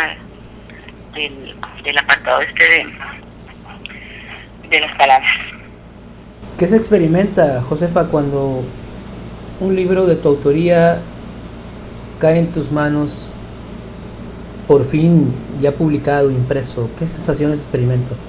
del, 1.13 1.55
del 1.83 1.97
apartado 1.97 2.41
este 2.41 2.63
de, 2.63 2.93
de 4.69 4.79
las 4.79 4.95
palabras. 4.97 5.31
¿Qué 6.57 6.67
se 6.67 6.77
experimenta, 6.77 7.61
Josefa, 7.63 8.07
cuando 8.07 8.63
un 9.59 9.75
libro 9.75 10.05
de 10.05 10.15
tu 10.15 10.29
autoría 10.29 11.01
cae 12.19 12.39
en 12.39 12.51
tus 12.51 12.71
manos, 12.71 13.31
por 14.67 14.83
fin 14.85 15.33
ya 15.59 15.71
publicado, 15.71 16.29
impreso? 16.29 16.89
¿Qué 16.97 17.07
sensaciones 17.07 17.61
experimentas? 17.63 18.27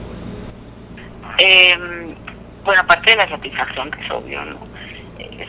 Eh, 1.38 1.76
bueno, 2.64 2.80
aparte 2.80 3.10
de 3.10 3.16
la 3.16 3.28
satisfacción, 3.28 3.90
que 3.90 4.04
es 4.04 4.10
obvio, 4.10 4.44
¿no? 4.44 4.58
Es, 5.18 5.48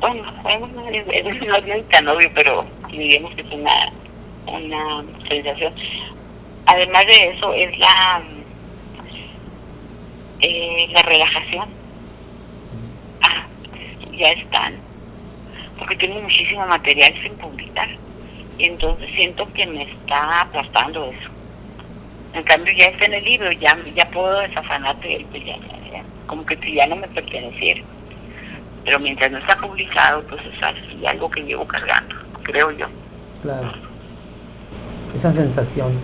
bueno, 0.00 0.88
es, 0.90 1.04
es, 1.08 1.46
no 1.46 1.56
es 1.56 1.88
tan 1.88 2.08
obvio, 2.08 2.30
pero 2.34 2.66
diríamos 2.90 3.34
que 3.34 3.40
es 3.40 3.52
una, 3.52 3.92
una 4.46 5.04
sensación. 5.28 5.72
Además 6.66 7.06
de 7.06 7.30
eso, 7.30 7.54
es 7.54 7.78
la, 7.78 8.22
eh, 10.40 10.88
la 10.90 11.02
relajación. 11.02 11.68
Ah, 13.22 13.46
ya 14.12 14.28
están. 14.28 14.74
Porque 15.78 15.96
tengo 15.96 16.20
muchísimo 16.20 16.66
material 16.66 17.14
sin 17.22 17.32
publicar. 17.36 17.88
Y 18.58 18.64
entonces 18.64 19.08
siento 19.14 19.50
que 19.54 19.66
me 19.66 19.82
está 19.82 20.42
aplastando 20.42 21.06
eso. 21.06 21.30
En 22.34 22.42
cambio, 22.42 22.74
ya 22.76 22.86
está 22.86 23.06
en 23.06 23.14
el 23.14 23.24
libro, 23.24 23.50
ya, 23.52 23.76
ya 23.96 24.10
puedo 24.10 24.40
desafanarte 24.40 25.08
de 25.08 25.16
él, 25.16 25.26
pues 25.30 25.44
ya, 25.44 25.56
ya, 25.56 26.02
como 26.26 26.44
que 26.44 26.56
si 26.58 26.74
ya 26.74 26.86
no 26.86 26.96
me 26.96 27.08
perteneciera. 27.08 27.80
Pero 28.84 29.00
mientras 29.00 29.30
no 29.30 29.38
está 29.38 29.58
publicado, 29.60 30.22
pues 30.24 30.42
es 30.44 30.62
así, 30.62 31.06
algo 31.06 31.30
que 31.30 31.42
llevo 31.42 31.66
cargando, 31.66 32.14
creo 32.42 32.70
yo. 32.72 32.86
Claro. 33.42 33.72
Esa 35.14 35.32
sensación. 35.32 35.98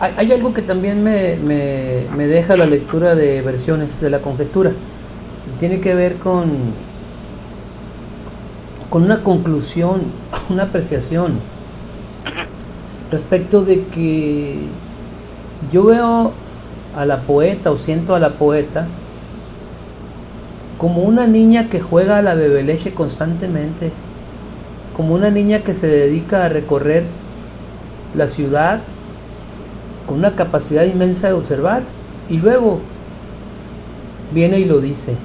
Hay, 0.00 0.14
hay, 0.16 0.32
algo 0.32 0.54
que 0.54 0.62
también 0.62 1.02
me, 1.02 1.36
me, 1.36 2.06
me 2.16 2.26
deja 2.26 2.56
la 2.56 2.66
lectura 2.66 3.14
de 3.14 3.42
versiones 3.42 4.00
de 4.00 4.10
la 4.10 4.20
conjetura. 4.20 4.72
Tiene 5.58 5.80
que 5.80 5.94
ver 5.94 6.16
con, 6.16 6.74
con 8.94 9.02
una 9.02 9.24
conclusión, 9.24 10.12
una 10.50 10.62
apreciación 10.62 11.40
respecto 13.10 13.64
de 13.64 13.88
que 13.88 14.66
yo 15.72 15.86
veo 15.86 16.32
a 16.94 17.04
la 17.04 17.22
poeta 17.22 17.72
o 17.72 17.76
siento 17.76 18.14
a 18.14 18.20
la 18.20 18.34
poeta 18.34 18.86
como 20.78 21.02
una 21.02 21.26
niña 21.26 21.68
que 21.68 21.80
juega 21.80 22.18
a 22.18 22.22
la 22.22 22.36
bebeleche 22.36 22.94
constantemente, 22.94 23.90
como 24.94 25.14
una 25.14 25.28
niña 25.28 25.64
que 25.64 25.74
se 25.74 25.88
dedica 25.88 26.44
a 26.44 26.48
recorrer 26.48 27.02
la 28.14 28.28
ciudad 28.28 28.80
con 30.06 30.18
una 30.18 30.36
capacidad 30.36 30.84
inmensa 30.84 31.26
de 31.26 31.32
observar 31.32 31.82
y 32.28 32.36
luego 32.36 32.80
viene 34.32 34.60
y 34.60 34.66
lo 34.66 34.78
dice. 34.78 35.16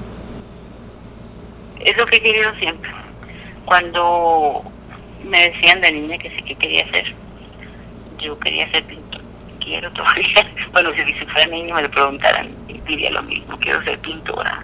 Es 1.85 1.95
lo 1.97 2.07
que 2.07 2.15
he 2.15 2.23
querido 2.23 2.49
siempre. 2.59 2.98
Cuando 3.69 4.63
me 5.23 5.47
decían 5.47 5.79
de 5.81 5.91
niña 5.91 6.17
que 6.17 6.31
sí 6.31 6.41
que 6.41 6.55
quería 6.55 6.83
hacer, 6.85 7.13
yo 8.17 8.39
quería 8.39 8.67
ser 8.71 8.83
pintor. 8.85 9.21
Quiero 9.63 9.91
todavía, 9.93 10.51
bueno, 10.71 10.89
si, 10.95 11.13
si 11.13 11.25
fuera 11.27 11.45
niño 11.51 11.75
me 11.75 11.83
lo 11.83 11.91
preguntaran, 11.91 12.49
diría 12.87 13.11
lo 13.11 13.21
mismo, 13.21 13.59
quiero 13.59 13.83
ser 13.83 13.99
pintora. 13.99 14.63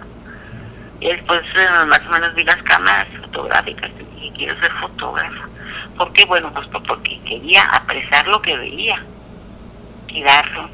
Y 0.98 1.06
después 1.06 1.40
eh, 1.40 1.86
más 1.86 2.00
o 2.04 2.10
menos 2.10 2.34
vi 2.34 2.42
las 2.42 2.60
cámaras 2.64 3.06
fotográficas 3.20 3.92
y 3.92 4.14
dije, 4.16 4.32
quiero 4.38 4.60
ser 4.60 4.72
fotógrafa. 4.72 5.48
¿Por 5.96 6.12
qué? 6.12 6.24
Bueno, 6.24 6.52
pues 6.52 6.66
porque 6.66 7.20
quería 7.28 7.62
apresar 7.62 8.26
lo 8.26 8.42
que 8.42 8.56
veía 8.56 9.04
y 10.08 10.20
darlo. 10.24 10.68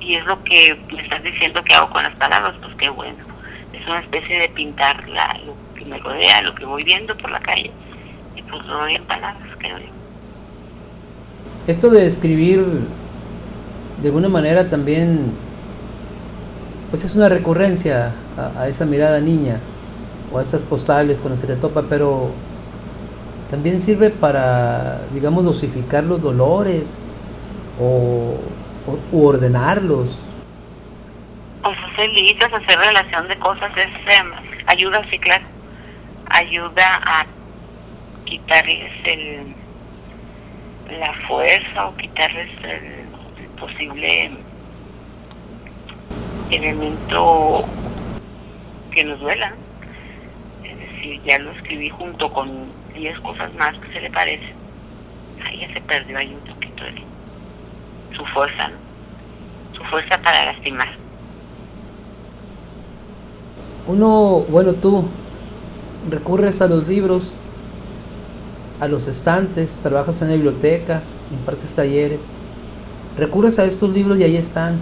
Y 0.00 0.14
es 0.14 0.24
lo 0.24 0.42
que 0.44 0.74
me 0.90 1.02
estás 1.02 1.22
diciendo 1.22 1.62
que 1.64 1.74
hago 1.74 1.90
con 1.90 2.02
las 2.02 2.16
palabras, 2.16 2.54
pues 2.62 2.74
qué 2.76 2.88
bueno. 2.88 3.26
Es 3.74 3.86
una 3.86 4.00
especie 4.00 4.38
de 4.38 4.48
pintar 4.48 5.06
la, 5.06 5.38
lo 5.44 5.67
me 5.88 5.98
rodea, 5.98 6.42
lo 6.42 6.54
que 6.54 6.64
voy 6.64 6.84
viendo 6.84 7.16
por 7.16 7.30
la 7.30 7.40
calle. 7.40 7.70
Y 8.36 8.42
pues 8.42 8.64
lo 8.66 8.78
doy 8.78 8.94
en 8.94 9.04
palabras, 9.04 9.48
creo 9.58 9.78
yo. 9.78 9.86
Esto 11.66 11.90
de 11.90 12.06
escribir 12.06 12.64
de 14.00 14.08
alguna 14.08 14.28
manera 14.28 14.68
también 14.68 15.32
pues 16.90 17.04
es 17.04 17.14
una 17.16 17.28
recurrencia 17.28 18.14
a, 18.36 18.62
a, 18.62 18.68
esa 18.68 18.86
mirada 18.86 19.20
niña 19.20 19.60
o 20.32 20.38
a 20.38 20.42
esas 20.42 20.62
postales 20.62 21.20
con 21.20 21.30
las 21.30 21.40
que 21.40 21.46
te 21.46 21.56
topa, 21.56 21.84
pero 21.88 22.30
también 23.50 23.78
sirve 23.78 24.10
para, 24.10 25.00
digamos, 25.12 25.44
dosificar 25.44 26.04
los 26.04 26.20
dolores 26.20 27.08
o, 27.78 28.36
o 28.86 28.98
u 29.16 29.26
ordenarlos. 29.26 30.18
Pues 31.62 31.76
hacer 31.92 32.08
listas, 32.10 32.52
hacer 32.52 32.78
relación 32.78 33.28
de 33.28 33.38
cosas, 33.38 33.70
es 33.76 33.86
eh, 33.86 34.22
ayuda, 34.66 35.02
sí, 35.10 35.18
claro, 35.18 35.44
ayuda 36.38 37.02
a 37.04 37.26
quitarles 38.24 38.92
el, 39.04 39.54
la 40.98 41.12
fuerza 41.26 41.88
o 41.88 41.96
quitarles 41.96 42.48
el, 42.64 43.08
posible 43.58 44.30
elemento 46.50 47.64
que 48.92 49.04
nos 49.04 49.18
duela. 49.18 49.52
Es 50.62 50.78
decir, 50.78 51.20
ya 51.24 51.38
lo 51.40 51.50
escribí 51.50 51.90
junto 51.90 52.32
con 52.32 52.68
10 52.94 53.18
cosas 53.20 53.52
más 53.54 53.76
que 53.80 53.92
se 53.92 54.00
le 54.00 54.10
parecen. 54.10 54.54
Ahí 55.44 55.58
ya 55.60 55.72
se 55.74 55.80
perdió 55.80 56.18
ahí 56.18 56.32
un 56.32 56.54
poquito 56.54 56.84
de 56.84 57.02
su 58.16 58.24
fuerza, 58.26 58.68
¿no? 58.68 58.76
su 59.76 59.84
fuerza 59.84 60.22
para 60.22 60.52
lastimar. 60.52 60.88
Uno, 63.88 64.44
bueno, 64.48 64.72
tú 64.74 65.10
recurres 66.10 66.60
a 66.60 66.68
los 66.68 66.88
libros, 66.88 67.34
a 68.80 68.88
los 68.88 69.08
estantes, 69.08 69.80
trabajas 69.80 70.22
en 70.22 70.28
la 70.28 70.34
biblioteca, 70.34 71.02
impartes 71.32 71.74
talleres, 71.74 72.30
recurres 73.16 73.58
a 73.58 73.64
estos 73.64 73.92
libros 73.92 74.18
y 74.18 74.24
ahí 74.24 74.36
están 74.36 74.80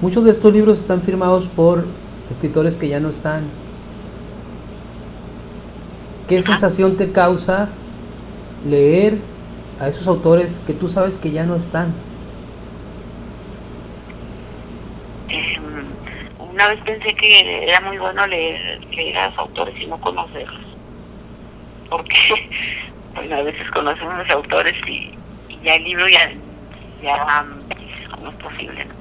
Muchos 0.00 0.24
de 0.24 0.30
estos 0.30 0.52
libros 0.52 0.78
están 0.78 1.00
firmados 1.00 1.46
por 1.46 1.86
escritores 2.30 2.76
que 2.76 2.86
ya 2.86 3.00
no 3.00 3.08
están. 3.08 3.48
¿Qué 6.28 6.42
sensación 6.42 6.96
te 6.96 7.12
causa 7.12 7.70
leer 8.66 9.16
a 9.80 9.88
esos 9.88 10.06
autores 10.06 10.62
que 10.66 10.74
tú 10.74 10.86
sabes 10.86 11.16
que 11.16 11.30
ya 11.30 11.46
no 11.46 11.56
están? 11.56 11.94
Eh, 15.30 15.56
una 16.66 16.74
vez 16.74 16.84
pensé 16.84 17.14
que 17.14 17.62
era 17.64 17.80
muy 17.80 17.96
bueno 17.98 18.26
leer, 18.26 18.84
leer 18.86 19.16
a 19.18 19.28
los 19.28 19.38
autores 19.38 19.80
y 19.80 19.86
no 19.86 20.00
conocerlos. 20.00 20.66
Porque, 21.88 22.50
bueno, 23.14 23.36
a 23.36 23.42
veces 23.42 23.70
conocemos 23.70 24.14
a 24.14 24.22
los 24.24 24.30
autores 24.30 24.74
y, 24.88 25.12
ya 25.62 25.74
el 25.74 25.84
libro 25.84 26.06
ya, 26.08 26.30
ya 27.02 27.44
¿cómo 28.10 28.30
es 28.30 28.36
posible? 28.36 28.84
No? 28.84 28.94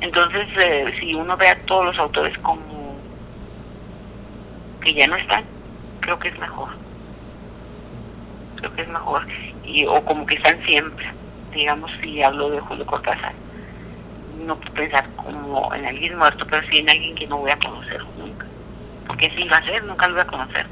Entonces, 0.00 0.48
eh, 0.64 0.92
si 0.98 1.14
uno 1.14 1.36
ve 1.36 1.48
a 1.48 1.66
todos 1.66 1.86
los 1.86 1.98
autores 1.98 2.36
como 2.38 2.96
que 4.82 4.94
ya 4.94 5.06
no 5.06 5.16
están, 5.16 5.44
creo 6.00 6.18
que 6.18 6.28
es 6.28 6.38
mejor. 6.38 6.70
Creo 8.56 8.74
que 8.74 8.82
es 8.82 8.88
mejor. 8.88 9.26
Y, 9.64 9.86
o 9.86 10.04
como 10.04 10.26
que 10.26 10.34
están 10.34 10.64
siempre. 10.64 11.06
Digamos, 11.52 11.90
si 12.00 12.22
hablo 12.22 12.50
de 12.50 12.60
Julio 12.60 12.86
Cortázar, 12.86 13.34
no 14.46 14.58
pensar 14.74 15.08
como 15.16 15.74
en 15.74 15.86
alguien 15.86 16.18
muerto, 16.18 16.46
pero 16.48 16.66
sí 16.68 16.78
en 16.78 16.90
alguien 16.90 17.14
que 17.14 17.26
no 17.26 17.38
voy 17.38 17.50
a 17.50 17.58
conocer 17.58 18.02
nunca. 18.18 18.46
Porque 19.06 19.26
así 19.26 19.48
va 19.48 19.58
a 19.58 19.64
ser, 19.64 19.84
nunca 19.84 20.08
lo 20.08 20.14
voy 20.14 20.22
a 20.22 20.26
conocer, 20.26 20.66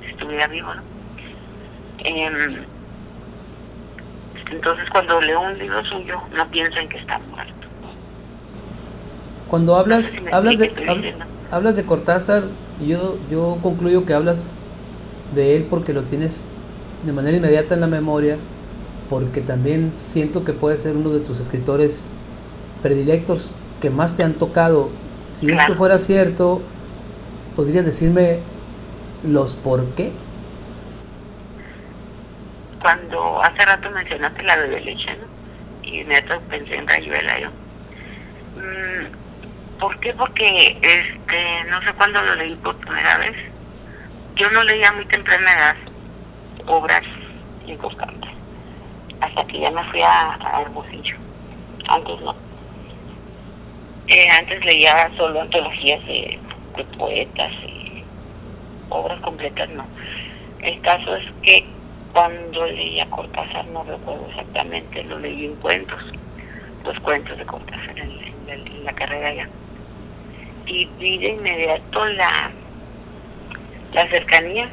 si 0.00 0.06
estuviera 0.06 0.46
vivo, 0.46 0.74
¿no? 0.74 0.82
Eh, 1.98 2.66
entonces, 4.50 4.88
cuando 4.90 5.20
leo 5.20 5.40
un 5.40 5.58
libro 5.58 5.84
suyo, 5.84 6.20
no 6.32 6.48
pienso 6.50 6.78
en 6.78 6.88
que 6.88 6.98
está 6.98 7.18
muerto 7.18 7.60
cuando 9.50 9.74
hablas 9.74 10.16
hablas 10.32 10.58
de 10.58 11.14
hablas 11.50 11.74
de 11.74 11.84
Cortázar 11.84 12.44
yo 12.80 13.18
yo 13.30 13.58
concluyo 13.62 14.06
que 14.06 14.14
hablas 14.14 14.56
de 15.34 15.56
él 15.56 15.66
porque 15.68 15.92
lo 15.92 16.04
tienes 16.04 16.48
de 17.04 17.12
manera 17.12 17.36
inmediata 17.36 17.74
en 17.74 17.80
la 17.80 17.88
memoria 17.88 18.38
porque 19.08 19.40
también 19.40 19.92
siento 19.96 20.44
que 20.44 20.52
puede 20.52 20.78
ser 20.78 20.96
uno 20.96 21.10
de 21.10 21.18
tus 21.18 21.40
escritores 21.40 22.08
predilectos 22.82 23.54
que 23.80 23.90
más 23.90 24.16
te 24.16 24.22
han 24.22 24.34
tocado 24.34 24.90
si 25.32 25.46
claro. 25.46 25.62
esto 25.62 25.74
fuera 25.74 25.98
cierto 25.98 26.62
podrías 27.56 27.84
decirme 27.84 28.40
los 29.22 29.54
por 29.56 29.94
qué 29.94 30.12
cuando 32.80 33.42
hace 33.42 33.64
rato 33.64 33.90
mencionaste 33.90 34.42
la 34.42 34.56
bebé 34.56 34.80
leche 34.80 35.16
¿no? 35.16 35.88
y 35.88 36.00
inmediato 36.00 36.40
pensé 36.48 36.74
en 36.76 36.88
Rayuela 36.88 37.40
yo 37.40 37.48
mm, 38.56 39.20
¿Por 39.80 39.98
qué? 40.00 40.12
Porque 40.12 40.78
este, 40.82 41.64
no 41.70 41.80
sé 41.80 41.92
cuándo 41.94 42.20
lo 42.20 42.34
leí 42.34 42.54
por 42.56 42.76
primera 42.76 43.16
vez. 43.16 43.34
Yo 44.36 44.50
no 44.50 44.62
leía 44.62 44.92
muy 44.92 45.06
temprana 45.06 45.50
edad 45.52 45.76
obras 46.66 47.02
importantes. 47.66 48.30
Hasta 49.22 49.46
que 49.46 49.58
ya 49.58 49.70
me 49.70 49.82
fui 49.90 50.02
a, 50.02 50.34
a 50.34 50.62
Hermosillo. 50.62 51.16
Antes 51.88 52.20
no. 52.20 52.34
Antes 54.10 54.64
leía 54.64 55.08
solo 55.16 55.40
antologías 55.40 56.04
de, 56.06 56.38
poetas 56.98 57.52
y 57.64 58.02
obras 58.88 59.20
completas, 59.20 59.68
no. 59.70 59.86
El 60.62 60.80
caso 60.80 61.14
es 61.14 61.24
que 61.42 61.64
cuando 62.12 62.66
leía 62.66 63.06
Cortázar, 63.10 63.66
no 63.66 63.84
recuerdo 63.84 64.26
exactamente, 64.30 65.04
lo 65.04 65.18
leí 65.20 65.46
en 65.46 65.54
cuentos, 65.56 66.02
los 66.84 66.98
cuentos 67.00 67.38
de 67.38 67.44
Cortázar 67.44 67.98
en, 67.98 68.10
en, 68.48 68.66
en 68.66 68.84
la 68.84 68.92
carrera 68.94 69.32
ya. 69.32 69.48
Y 70.66 70.86
vi 70.98 71.18
de 71.18 71.28
inmediato 71.28 72.04
la, 72.06 72.50
la 73.92 74.08
cercanía 74.10 74.70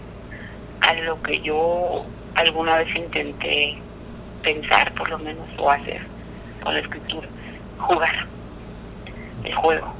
a 0.81 0.93
lo 0.95 1.21
que 1.21 1.41
yo 1.41 2.05
alguna 2.35 2.77
vez 2.77 2.95
intenté 2.95 3.77
pensar, 4.41 4.93
por 4.93 5.09
lo 5.09 5.19
menos, 5.19 5.47
o 5.57 5.69
hacer 5.69 6.01
con 6.63 6.73
la 6.73 6.79
escritura, 6.79 7.27
jugar, 7.77 8.27
el 9.47 9.55
juego. 9.55 9.93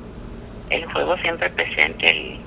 El 0.69 0.85
juego 0.91 1.17
siempre 1.17 1.49
presente, 1.51 2.05
el, 2.05 2.39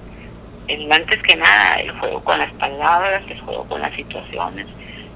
el 0.69 0.93
antes 0.93 1.23
que 1.23 1.37
nada, 1.37 1.81
el 1.81 1.91
juego 1.99 2.23
con 2.23 2.39
las 2.39 2.53
palabras, 2.55 3.23
el 3.29 3.41
juego 3.41 3.65
con 3.65 3.81
las 3.81 3.95
situaciones, 3.95 4.67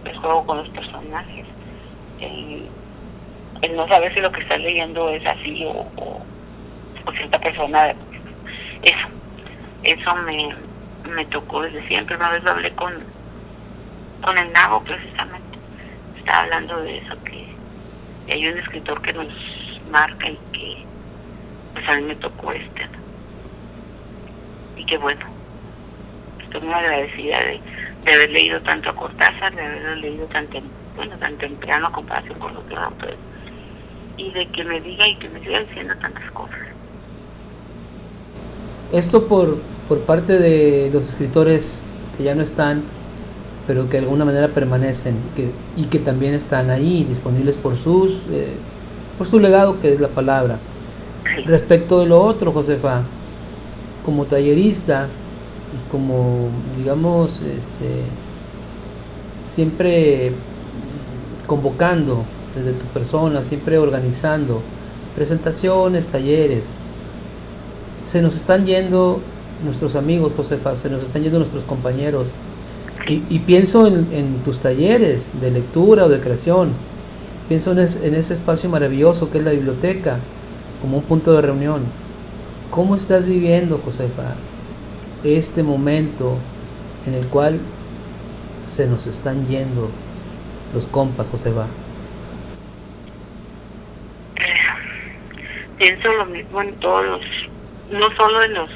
el 0.04 0.16
juego 0.16 0.46
con 0.46 0.58
los 0.58 0.68
personajes, 0.70 1.46
el, 2.20 2.66
el 3.60 3.76
no 3.76 3.86
saber 3.88 4.12
si 4.14 4.20
lo 4.20 4.32
que 4.32 4.40
estás 4.40 4.58
leyendo 4.58 5.10
es 5.10 5.24
así 5.26 5.64
o, 5.66 5.86
o, 5.96 6.22
o 7.06 7.12
cierta 7.12 7.38
persona, 7.40 7.94
eso, 8.82 9.08
eso 9.82 10.14
me, 10.16 10.54
me 11.10 11.26
tocó 11.26 11.60
desde 11.62 11.86
siempre. 11.86 12.16
Una 12.16 12.30
vez 12.30 12.46
hablé 12.46 12.70
con, 12.74 12.94
con 14.22 14.38
el 14.38 14.50
Nago 14.52 14.82
precisamente, 14.82 15.58
estaba 16.18 16.44
hablando 16.44 16.80
de 16.80 16.98
eso, 16.98 17.14
que 17.24 18.32
hay 18.32 18.48
un 18.48 18.58
escritor 18.58 19.02
que 19.02 19.12
nos 19.12 19.28
marca 19.90 20.26
y 20.30 20.38
que 20.52 20.93
mí 21.92 22.02
me 22.02 22.16
tocó 22.16 22.52
este. 22.52 22.88
Y 24.76 24.84
qué 24.86 24.98
bueno, 24.98 25.24
estoy 26.42 26.60
muy 26.62 26.72
agradecida 26.72 27.38
de, 27.38 27.60
de 28.04 28.14
haber 28.14 28.30
leído 28.30 28.60
tanto 28.62 28.90
a 28.90 28.94
Cortázar, 28.94 29.54
de 29.54 29.62
haberlo 29.62 29.96
leído 29.96 30.26
tan, 30.26 30.46
tem, 30.48 30.64
bueno, 30.96 31.16
tan 31.18 31.36
temprano 31.38 31.86
a 31.88 31.92
comparación 31.92 32.38
con 32.38 32.56
otros 32.56 32.78
autores, 32.78 33.16
y 34.16 34.30
de 34.32 34.46
que 34.48 34.64
me 34.64 34.80
diga 34.80 35.06
y 35.08 35.16
que 35.16 35.28
me 35.28 35.40
siga 35.40 35.60
diciendo 35.60 35.94
tantas 36.00 36.30
cosas. 36.32 36.58
Esto 38.92 39.26
por, 39.26 39.60
por 39.88 40.00
parte 40.00 40.38
de 40.38 40.90
los 40.92 41.08
escritores 41.08 41.86
que 42.16 42.24
ya 42.24 42.34
no 42.34 42.42
están, 42.42 42.84
pero 43.66 43.88
que 43.88 43.96
de 43.96 44.04
alguna 44.04 44.24
manera 44.24 44.48
permanecen 44.48 45.18
que, 45.34 45.52
y 45.76 45.86
que 45.86 45.98
también 45.98 46.34
están 46.34 46.70
ahí 46.70 47.04
disponibles 47.04 47.56
por 47.56 47.76
sus 47.76 48.22
eh, 48.30 48.56
por 49.16 49.26
su 49.26 49.40
legado 49.40 49.80
que 49.80 49.92
es 49.92 50.00
la 50.00 50.08
palabra. 50.08 50.58
Respecto 51.46 52.00
de 52.00 52.06
lo 52.06 52.22
otro, 52.22 52.52
Josefa, 52.52 53.02
como 54.04 54.26
tallerista, 54.26 55.08
como 55.90 56.50
digamos, 56.76 57.40
este, 57.40 58.02
siempre 59.42 60.32
convocando 61.46 62.24
desde 62.54 62.72
tu 62.72 62.86
persona, 62.86 63.42
siempre 63.42 63.78
organizando 63.78 64.62
presentaciones, 65.14 66.08
talleres. 66.08 66.78
Se 68.02 68.22
nos 68.22 68.36
están 68.36 68.64
yendo 68.66 69.20
nuestros 69.64 69.96
amigos, 69.96 70.32
Josefa, 70.36 70.76
se 70.76 70.88
nos 70.88 71.02
están 71.02 71.22
yendo 71.22 71.38
nuestros 71.38 71.64
compañeros. 71.64 72.36
Y, 73.06 73.40
pienso 73.40 73.86
en, 73.86 74.42
tus 74.44 74.60
talleres 74.60 75.32
de 75.38 75.50
lectura 75.50 76.06
o 76.06 76.08
de 76.08 76.20
creación. 76.20 76.72
Pienso 77.48 77.72
en 77.72 78.14
ese 78.14 78.32
espacio 78.32 78.70
maravilloso 78.70 79.30
que 79.30 79.38
es 79.38 79.44
la 79.44 79.50
biblioteca, 79.50 80.20
como 80.84 80.98
un 80.98 81.04
punto 81.04 81.32
de 81.32 81.40
reunión. 81.40 81.86
¿Cómo 82.68 82.94
estás 82.94 83.24
viviendo, 83.24 83.78
Josefa, 83.78 84.34
este 85.24 85.62
momento 85.62 86.36
en 87.06 87.14
el 87.14 87.26
cual 87.28 87.58
se 88.66 88.86
nos 88.86 89.06
están 89.06 89.46
yendo 89.46 89.90
los 90.74 90.86
compas, 90.86 91.26
Josefa? 91.28 91.68
Pienso 95.78 96.12
lo 96.12 96.26
mismo 96.26 96.60
en 96.60 96.74
todos 96.80 97.06
los, 97.06 97.22
no 97.90 98.14
solo 98.18 98.42
en 98.42 98.52
los, 98.52 98.70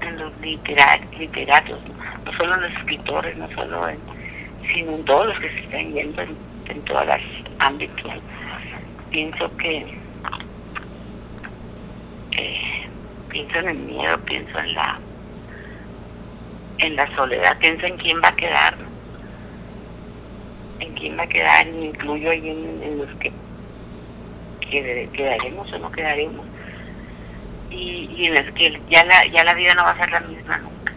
en 0.00 0.18
los 0.18 0.32
literar, 0.40 1.02
literatos, 1.16 1.78
no 2.24 2.32
solo 2.32 2.54
en 2.56 2.62
los 2.62 2.72
escritores, 2.80 3.36
no 3.36 3.48
solo 3.54 3.88
en, 3.90 3.98
sino 4.74 4.96
en 4.96 5.04
todos 5.04 5.28
los 5.28 5.38
que 5.38 5.50
se 5.50 5.60
están 5.60 5.92
yendo 5.92 6.20
en, 6.22 6.36
en 6.66 6.82
todos 6.82 7.06
los 7.06 7.20
ámbitos. 7.60 8.12
Pienso 9.12 9.56
que 9.56 9.99
pienso 13.28 13.58
en 13.58 13.68
el 13.68 13.78
miedo, 13.78 14.18
pienso 14.24 14.58
en 14.58 14.74
la 14.74 14.98
en 16.78 16.96
la 16.96 17.14
soledad, 17.14 17.58
pienso 17.58 17.86
en 17.86 17.96
quién 17.98 18.18
va 18.22 18.28
a 18.28 18.36
quedar, 18.36 18.74
en 20.80 20.94
quién 20.94 21.18
va 21.18 21.24
a 21.24 21.26
quedar, 21.26 21.66
incluyo 21.66 22.30
ahí 22.30 22.48
en, 22.48 22.82
en 22.82 22.98
los 22.98 23.08
que, 23.18 23.30
que 24.60 25.08
quedaremos 25.12 25.70
o 25.72 25.78
no 25.78 25.92
quedaremos. 25.92 26.46
Y, 27.70 28.10
y 28.16 28.26
en 28.26 28.34
los 28.34 28.54
que 28.54 28.80
ya 28.88 29.04
la 29.04 29.26
ya 29.26 29.44
la 29.44 29.54
vida 29.54 29.74
no 29.74 29.84
va 29.84 29.90
a 29.90 29.98
ser 29.98 30.10
la 30.10 30.20
misma 30.20 30.58
nunca. 30.58 30.92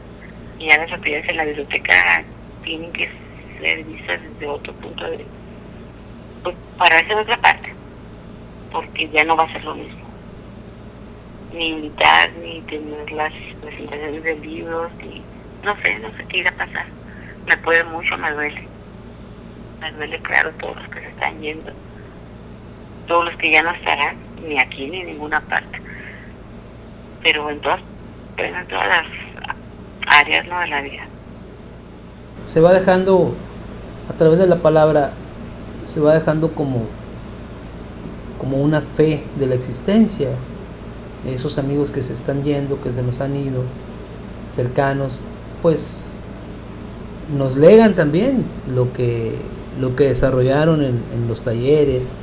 Y 0.57 0.69
ya 0.69 0.77
las 0.77 0.91
actividades 0.91 1.29
en 1.29 1.37
la 1.37 1.45
biblioteca 1.45 2.23
tienen 2.63 2.91
que 2.93 3.09
ser 3.59 3.83
vistas 3.83 4.21
desde 4.21 4.47
otro 4.47 4.73
punto 4.75 5.03
de 5.03 5.17
vista. 5.17 5.33
Pues 6.43 6.55
para 6.77 6.97
esa 6.97 7.21
otra 7.21 7.37
parte 7.37 7.73
porque 8.71 9.07
ya 9.09 9.23
no 9.23 9.37
va 9.37 9.43
a 9.43 9.53
ser 9.53 9.63
lo 9.63 9.75
mismo 9.75 10.02
ni 11.53 11.69
invitar 11.69 12.31
ni 12.41 12.61
tener 12.61 13.11
las 13.11 13.31
presentaciones 13.61 14.23
de 14.23 14.35
libros 14.37 14.91
ni 14.97 15.21
no 15.63 15.75
sé 15.81 15.99
no 15.99 16.09
sé 16.17 16.25
qué 16.29 16.39
irá 16.39 16.49
a 16.49 16.57
pasar. 16.57 16.85
Me 17.47 17.57
puede 17.57 17.83
mucho 17.83 18.17
me 18.17 18.31
duele. 18.31 18.67
Me 19.79 19.91
duele 19.93 20.19
claro 20.19 20.51
todos 20.59 20.75
los 20.75 20.87
que 20.89 20.99
se 20.99 21.07
están 21.09 21.39
yendo. 21.41 21.71
Todos 23.07 23.25
los 23.25 23.35
que 23.37 23.51
ya 23.51 23.61
no 23.61 23.71
estarán 23.71 24.17
ni 24.47 24.59
aquí 24.59 24.87
ni 24.87 25.01
en 25.01 25.07
ninguna 25.07 25.41
parte. 25.41 25.81
Pero 27.23 27.49
en 27.49 27.61
todas 27.61 27.81
en 28.37 28.67
todas 28.67 28.87
las 28.87 29.05
áreas 30.07 30.47
no 30.47 30.59
de 30.59 30.67
la 30.67 30.81
vida. 30.81 31.03
Se 32.43 32.59
va 32.59 32.73
dejando 32.73 33.35
a 34.09 34.13
través 34.13 34.39
de 34.39 34.47
la 34.47 34.61
palabra 34.61 35.13
se 35.85 35.99
va 35.99 36.13
dejando 36.13 36.53
como 36.53 36.87
como 38.37 38.57
una 38.57 38.81
fe 38.81 39.23
de 39.37 39.47
la 39.47 39.55
existencia 39.55 40.29
esos 41.25 41.57
amigos 41.57 41.91
que 41.91 42.01
se 42.01 42.13
están 42.13 42.43
yendo 42.43 42.81
que 42.81 42.91
se 42.91 43.01
nos 43.01 43.21
han 43.21 43.35
ido 43.35 43.63
cercanos 44.53 45.21
pues 45.61 46.17
nos 47.35 47.55
legan 47.55 47.95
también 47.95 48.45
lo 48.67 48.93
que 48.93 49.35
lo 49.79 49.95
que 49.95 50.05
desarrollaron 50.05 50.83
en, 50.83 51.03
en 51.13 51.27
los 51.27 51.41
talleres 51.41 52.13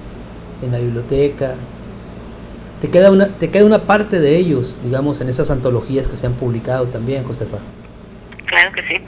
en 0.62 0.72
la 0.72 0.78
biblioteca. 0.78 1.54
Te 2.80 2.90
queda 2.90 3.10
una 3.10 3.28
te 3.28 3.50
queda 3.50 3.64
una 3.64 3.86
parte 3.86 4.20
de 4.20 4.36
ellos 4.36 4.78
digamos 4.82 5.20
en 5.20 5.28
esas 5.28 5.50
antologías 5.50 6.08
que 6.08 6.16
se 6.16 6.26
han 6.26 6.34
publicado 6.34 6.88
también 6.88 7.24
Josefa. 7.24 7.58
Claro 8.46 8.72
que 8.72 8.82
sí. 8.82 9.04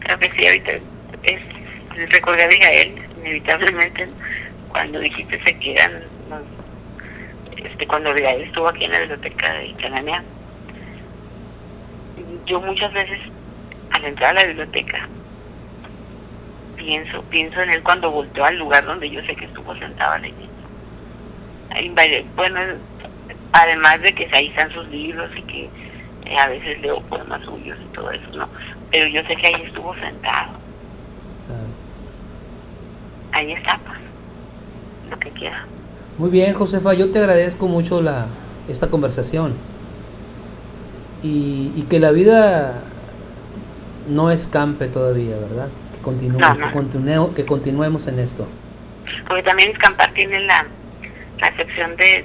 Claro 0.00 0.20
que 0.20 0.30
sí 0.36 0.46
ahorita 0.46 0.72
es 1.22 2.10
recordaría 2.10 2.66
a 2.66 2.72
él 2.72 2.94
inevitablemente 3.20 4.08
cuando 4.70 4.98
dijiste 4.98 5.40
se 5.44 5.58
quedan 5.58 6.02
este 7.66 7.86
cuando 7.86 8.10
él 8.10 8.42
estuvo 8.42 8.68
aquí 8.68 8.84
en 8.84 8.92
la 8.92 9.00
biblioteca 9.00 9.52
de 9.54 9.74
Cananea 9.74 10.22
yo 12.46 12.60
muchas 12.60 12.92
veces 12.92 13.18
al 13.90 14.04
entrar 14.04 14.30
a 14.30 14.40
la 14.40 14.46
biblioteca 14.46 15.08
pienso 16.76 17.22
pienso 17.24 17.60
en 17.60 17.70
él 17.70 17.82
cuando 17.82 18.10
volteó 18.10 18.44
al 18.44 18.58
lugar 18.58 18.84
donde 18.84 19.10
yo 19.10 19.22
sé 19.22 19.36
que 19.36 19.44
estuvo 19.44 19.74
sentado 19.76 20.18
leyendo 20.18 20.52
bueno 22.36 22.60
además 23.52 24.00
de 24.02 24.12
que 24.14 24.28
ahí 24.32 24.48
están 24.48 24.72
sus 24.72 24.88
libros 24.88 25.30
y 25.36 25.42
que 25.42 25.70
eh, 26.24 26.38
a 26.38 26.48
veces 26.48 26.80
leo 26.80 27.00
poemas 27.02 27.42
suyos 27.44 27.78
y 27.80 27.94
todo 27.94 28.10
eso 28.10 28.28
no 28.36 28.48
pero 28.90 29.06
yo 29.06 29.22
sé 29.22 29.34
que 29.36 29.46
ahí 29.46 29.62
estuvo 29.62 29.94
sentado. 29.94 30.52
Ahí 33.32 33.52
está 33.52 33.78
pues 33.78 33.98
lo 35.10 35.18
que 35.18 35.30
quiera 35.30 35.66
muy 36.18 36.30
bien 36.30 36.54
Josefa 36.54 36.94
yo 36.94 37.10
te 37.10 37.18
agradezco 37.18 37.66
mucho 37.68 38.00
la 38.02 38.26
esta 38.68 38.88
conversación 38.90 39.54
y, 41.22 41.72
y 41.74 41.82
que 41.88 41.98
la 42.00 42.10
vida 42.10 42.82
no 44.08 44.30
escampe 44.30 44.88
todavía 44.88 45.36
verdad 45.36 45.68
que 45.94 46.02
continúe, 46.02 46.38
No, 46.38 46.54
no. 46.54 46.66
que 46.66 46.72
continue, 46.72 47.34
que 47.34 47.46
continuemos 47.46 48.06
en 48.08 48.18
esto 48.18 48.48
porque 49.26 49.42
también 49.42 49.70
Escampar 49.70 50.12
tiene 50.14 50.40
la 50.40 50.66
la 51.40 51.56
sección 51.56 51.96
de, 51.96 52.22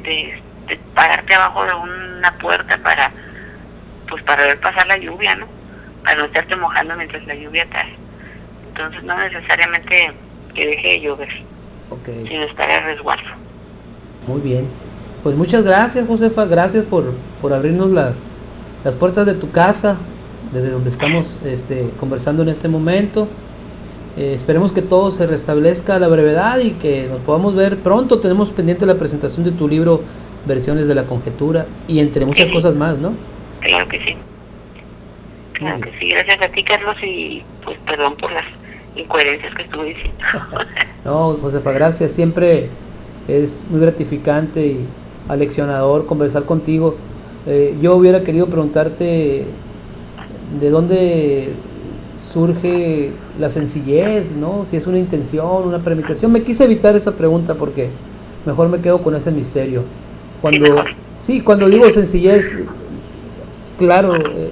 de, 0.68 0.78
pararte 0.94 1.34
abajo 1.34 1.66
de 1.66 1.74
una 1.74 2.32
puerta 2.40 2.78
para 2.84 3.12
pues 4.10 4.24
para 4.24 4.44
ver 4.44 4.60
pasar 4.60 4.86
la 4.88 4.98
lluvia, 4.98 5.36
¿no? 5.36 5.48
Para 6.04 6.18
no 6.18 6.26
estarte 6.26 6.56
mojando 6.56 6.96
mientras 6.96 7.26
la 7.26 7.36
lluvia 7.36 7.68
cae. 7.70 7.96
Entonces 8.68 9.04
no 9.04 9.18
necesariamente 9.18 10.14
que 10.54 10.66
deje 10.66 10.88
de 10.88 11.02
llover, 11.02 11.30
sino 12.06 12.44
estar 12.44 12.72
a 12.72 12.80
resguardo. 12.82 13.30
Muy 14.28 14.42
bien. 14.42 14.68
Pues 15.24 15.36
muchas 15.36 15.64
gracias, 15.64 16.06
Josefa. 16.06 16.46
Gracias 16.46 16.86
por, 16.86 17.14
por 17.42 17.54
abrirnos 17.54 17.90
las, 17.90 18.14
las 18.84 18.96
puertas 18.96 19.26
de 19.26 19.34
tu 19.34 19.52
casa, 19.52 19.98
desde 20.54 20.70
donde 20.70 20.90
estamos 20.90 21.40
este, 21.44 21.90
conversando 22.00 22.44
en 22.44 22.50
este 22.50 22.68
momento. 22.68 23.28
Eh, 24.18 24.34
esperemos 24.34 24.72
que 24.72 24.82
todo 24.82 25.12
se 25.12 25.28
restablezca 25.28 25.96
a 25.96 26.00
la 26.00 26.08
brevedad 26.08 26.60
y 26.60 26.72
que 26.72 27.08
nos 27.08 27.20
podamos 27.22 27.56
ver 27.56 27.78
pronto. 27.78 28.20
Tenemos 28.20 28.52
pendiente 28.52 28.86
la 28.86 28.98
presentación 28.98 29.44
de 29.44 29.52
tu 29.52 29.68
libro 29.68 30.02
Versiones 30.46 30.88
de 30.88 30.96
la 30.96 31.06
Conjetura 31.06 31.68
y 31.88 32.00
entre 32.00 32.26
muchas 32.26 32.50
cosas 32.50 32.76
más, 32.76 32.98
¿no? 32.98 33.16
Claro 33.62 33.88
que 33.88 34.00
sí. 34.00 34.16
Claro 35.54 35.82
que 35.82 35.92
sí. 36.00 36.10
Gracias 36.10 36.42
a 36.42 36.48
ti, 36.50 36.64
Carlos, 36.64 36.96
y 37.04 37.44
pues 37.64 37.78
perdón 37.86 38.16
por 38.18 38.32
las 38.32 38.46
incoherencias 38.96 39.54
que 39.56 39.62
estuve 39.64 39.90
diciendo. 39.90 40.24
no, 41.06 41.34
Josefa, 41.42 41.72
gracias. 41.72 42.12
Siempre 42.12 42.70
es 43.28 43.66
muy 43.70 43.80
gratificante 43.80 44.66
y 44.66 44.86
aleccionador 45.28 46.06
conversar 46.06 46.46
contigo. 46.46 46.96
Eh, 47.46 47.78
yo 47.82 47.96
hubiera 47.96 48.24
querido 48.24 48.48
preguntarte 48.48 49.46
de 50.60 50.70
dónde 50.70 51.50
surge 52.18 53.14
la 53.40 53.50
sencillez, 53.50 54.36
¿no? 54.36 54.66
Si 54.66 54.76
es 54.76 54.88
una 54.88 54.98
intención, 54.98 55.68
una 55.68 55.84
premeditación. 55.84 56.32
Me 56.32 56.44
quise 56.44 56.64
evitar 56.64 56.96
esa 56.96 57.16
pregunta 57.16 57.56
porque 57.56 57.90
mejor 58.46 58.70
me 58.70 58.82
quedo 58.82 59.02
con 59.02 59.16
ese 59.16 59.32
misterio. 59.32 59.84
Cuando, 60.42 60.84
sí, 61.20 61.42
cuando 61.42 61.68
digo 61.68 61.90
sencillez, 61.92 62.54
claro, 63.78 64.16
eh, 64.16 64.52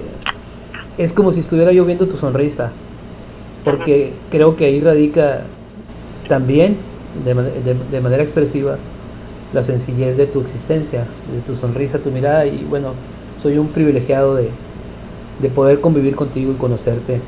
es 0.98 1.12
como 1.12 1.32
si 1.32 1.40
estuviera 1.40 1.72
yo 1.72 1.84
viendo 1.84 2.06
tu 2.08 2.16
sonrisa, 2.16 2.72
porque 3.64 4.14
creo 4.30 4.56
que 4.56 4.66
ahí 4.66 4.80
radica 4.80 5.44
también, 6.28 6.78
de, 7.24 7.76
de 7.90 8.00
manera 8.00 8.22
expresiva, 8.22 8.78
la 9.52 9.62
sencillez 9.62 10.16
de 10.16 10.26
tu 10.26 10.40
existencia, 10.40 11.06
de 11.32 11.40
tu 11.40 11.54
sonrisa, 11.56 11.98
tu 11.98 12.10
mirada, 12.10 12.46
y 12.46 12.64
bueno, 12.68 12.94
soy 13.42 13.58
un 13.58 13.68
privilegiado 13.68 14.34
de, 14.34 14.50
de 15.40 15.50
poder 15.50 15.80
convivir 15.80 16.16
contigo 16.16 16.52
y 16.52 16.56
conocerte. 16.56 17.20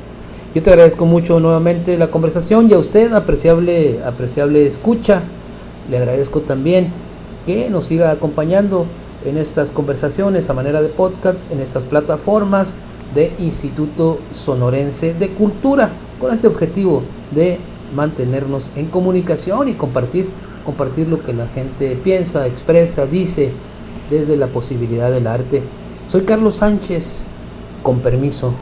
Yo 0.53 0.63
te 0.63 0.71
agradezco 0.71 1.05
mucho 1.05 1.39
nuevamente 1.39 1.97
la 1.97 2.09
conversación 2.09 2.69
y 2.69 2.73
a 2.73 2.79
usted, 2.79 3.13
apreciable, 3.13 4.01
apreciable 4.03 4.65
escucha, 4.65 5.23
le 5.89 5.97
agradezco 5.97 6.41
también 6.41 6.91
que 7.45 7.69
nos 7.69 7.85
siga 7.85 8.11
acompañando 8.11 8.87
en 9.25 9.37
estas 9.37 9.71
conversaciones 9.71 10.49
a 10.49 10.53
manera 10.53 10.81
de 10.81 10.89
podcast, 10.89 11.51
en 11.51 11.59
estas 11.59 11.85
plataformas 11.85 12.75
de 13.13 13.33
Instituto 13.39 14.19
Sonorense 14.31 15.13
de 15.13 15.33
Cultura, 15.33 15.93
con 16.19 16.31
este 16.31 16.47
objetivo 16.47 17.03
de 17.31 17.59
mantenernos 17.93 18.71
en 18.75 18.87
comunicación 18.87 19.67
y 19.67 19.75
compartir, 19.75 20.29
compartir 20.65 21.07
lo 21.07 21.23
que 21.23 21.33
la 21.33 21.47
gente 21.47 21.95
piensa, 21.95 22.47
expresa, 22.47 23.05
dice 23.05 23.53
desde 24.09 24.37
la 24.37 24.51
posibilidad 24.51 25.11
del 25.11 25.27
arte. 25.27 25.63
Soy 26.07 26.25
Carlos 26.25 26.55
Sánchez, 26.55 27.25
con 27.83 28.01
permiso. 28.01 28.53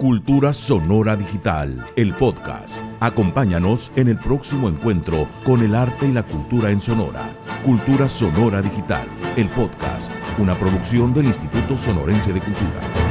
Cultura 0.00 0.54
Sonora 0.54 1.14
Digital, 1.14 1.84
el 1.94 2.14
podcast. 2.14 2.82
Acompáñanos 3.00 3.92
en 3.96 4.08
el 4.08 4.16
próximo 4.16 4.70
encuentro 4.70 5.28
con 5.44 5.62
el 5.62 5.74
arte 5.74 6.06
y 6.06 6.12
la 6.12 6.22
cultura 6.22 6.70
en 6.70 6.80
Sonora. 6.80 7.36
Cultura 7.66 8.08
Sonora 8.08 8.62
Digital, 8.62 9.06
el 9.36 9.50
podcast, 9.50 10.10
una 10.38 10.58
producción 10.58 11.12
del 11.12 11.26
Instituto 11.26 11.76
Sonorense 11.76 12.32
de 12.32 12.40
Cultura. 12.40 13.09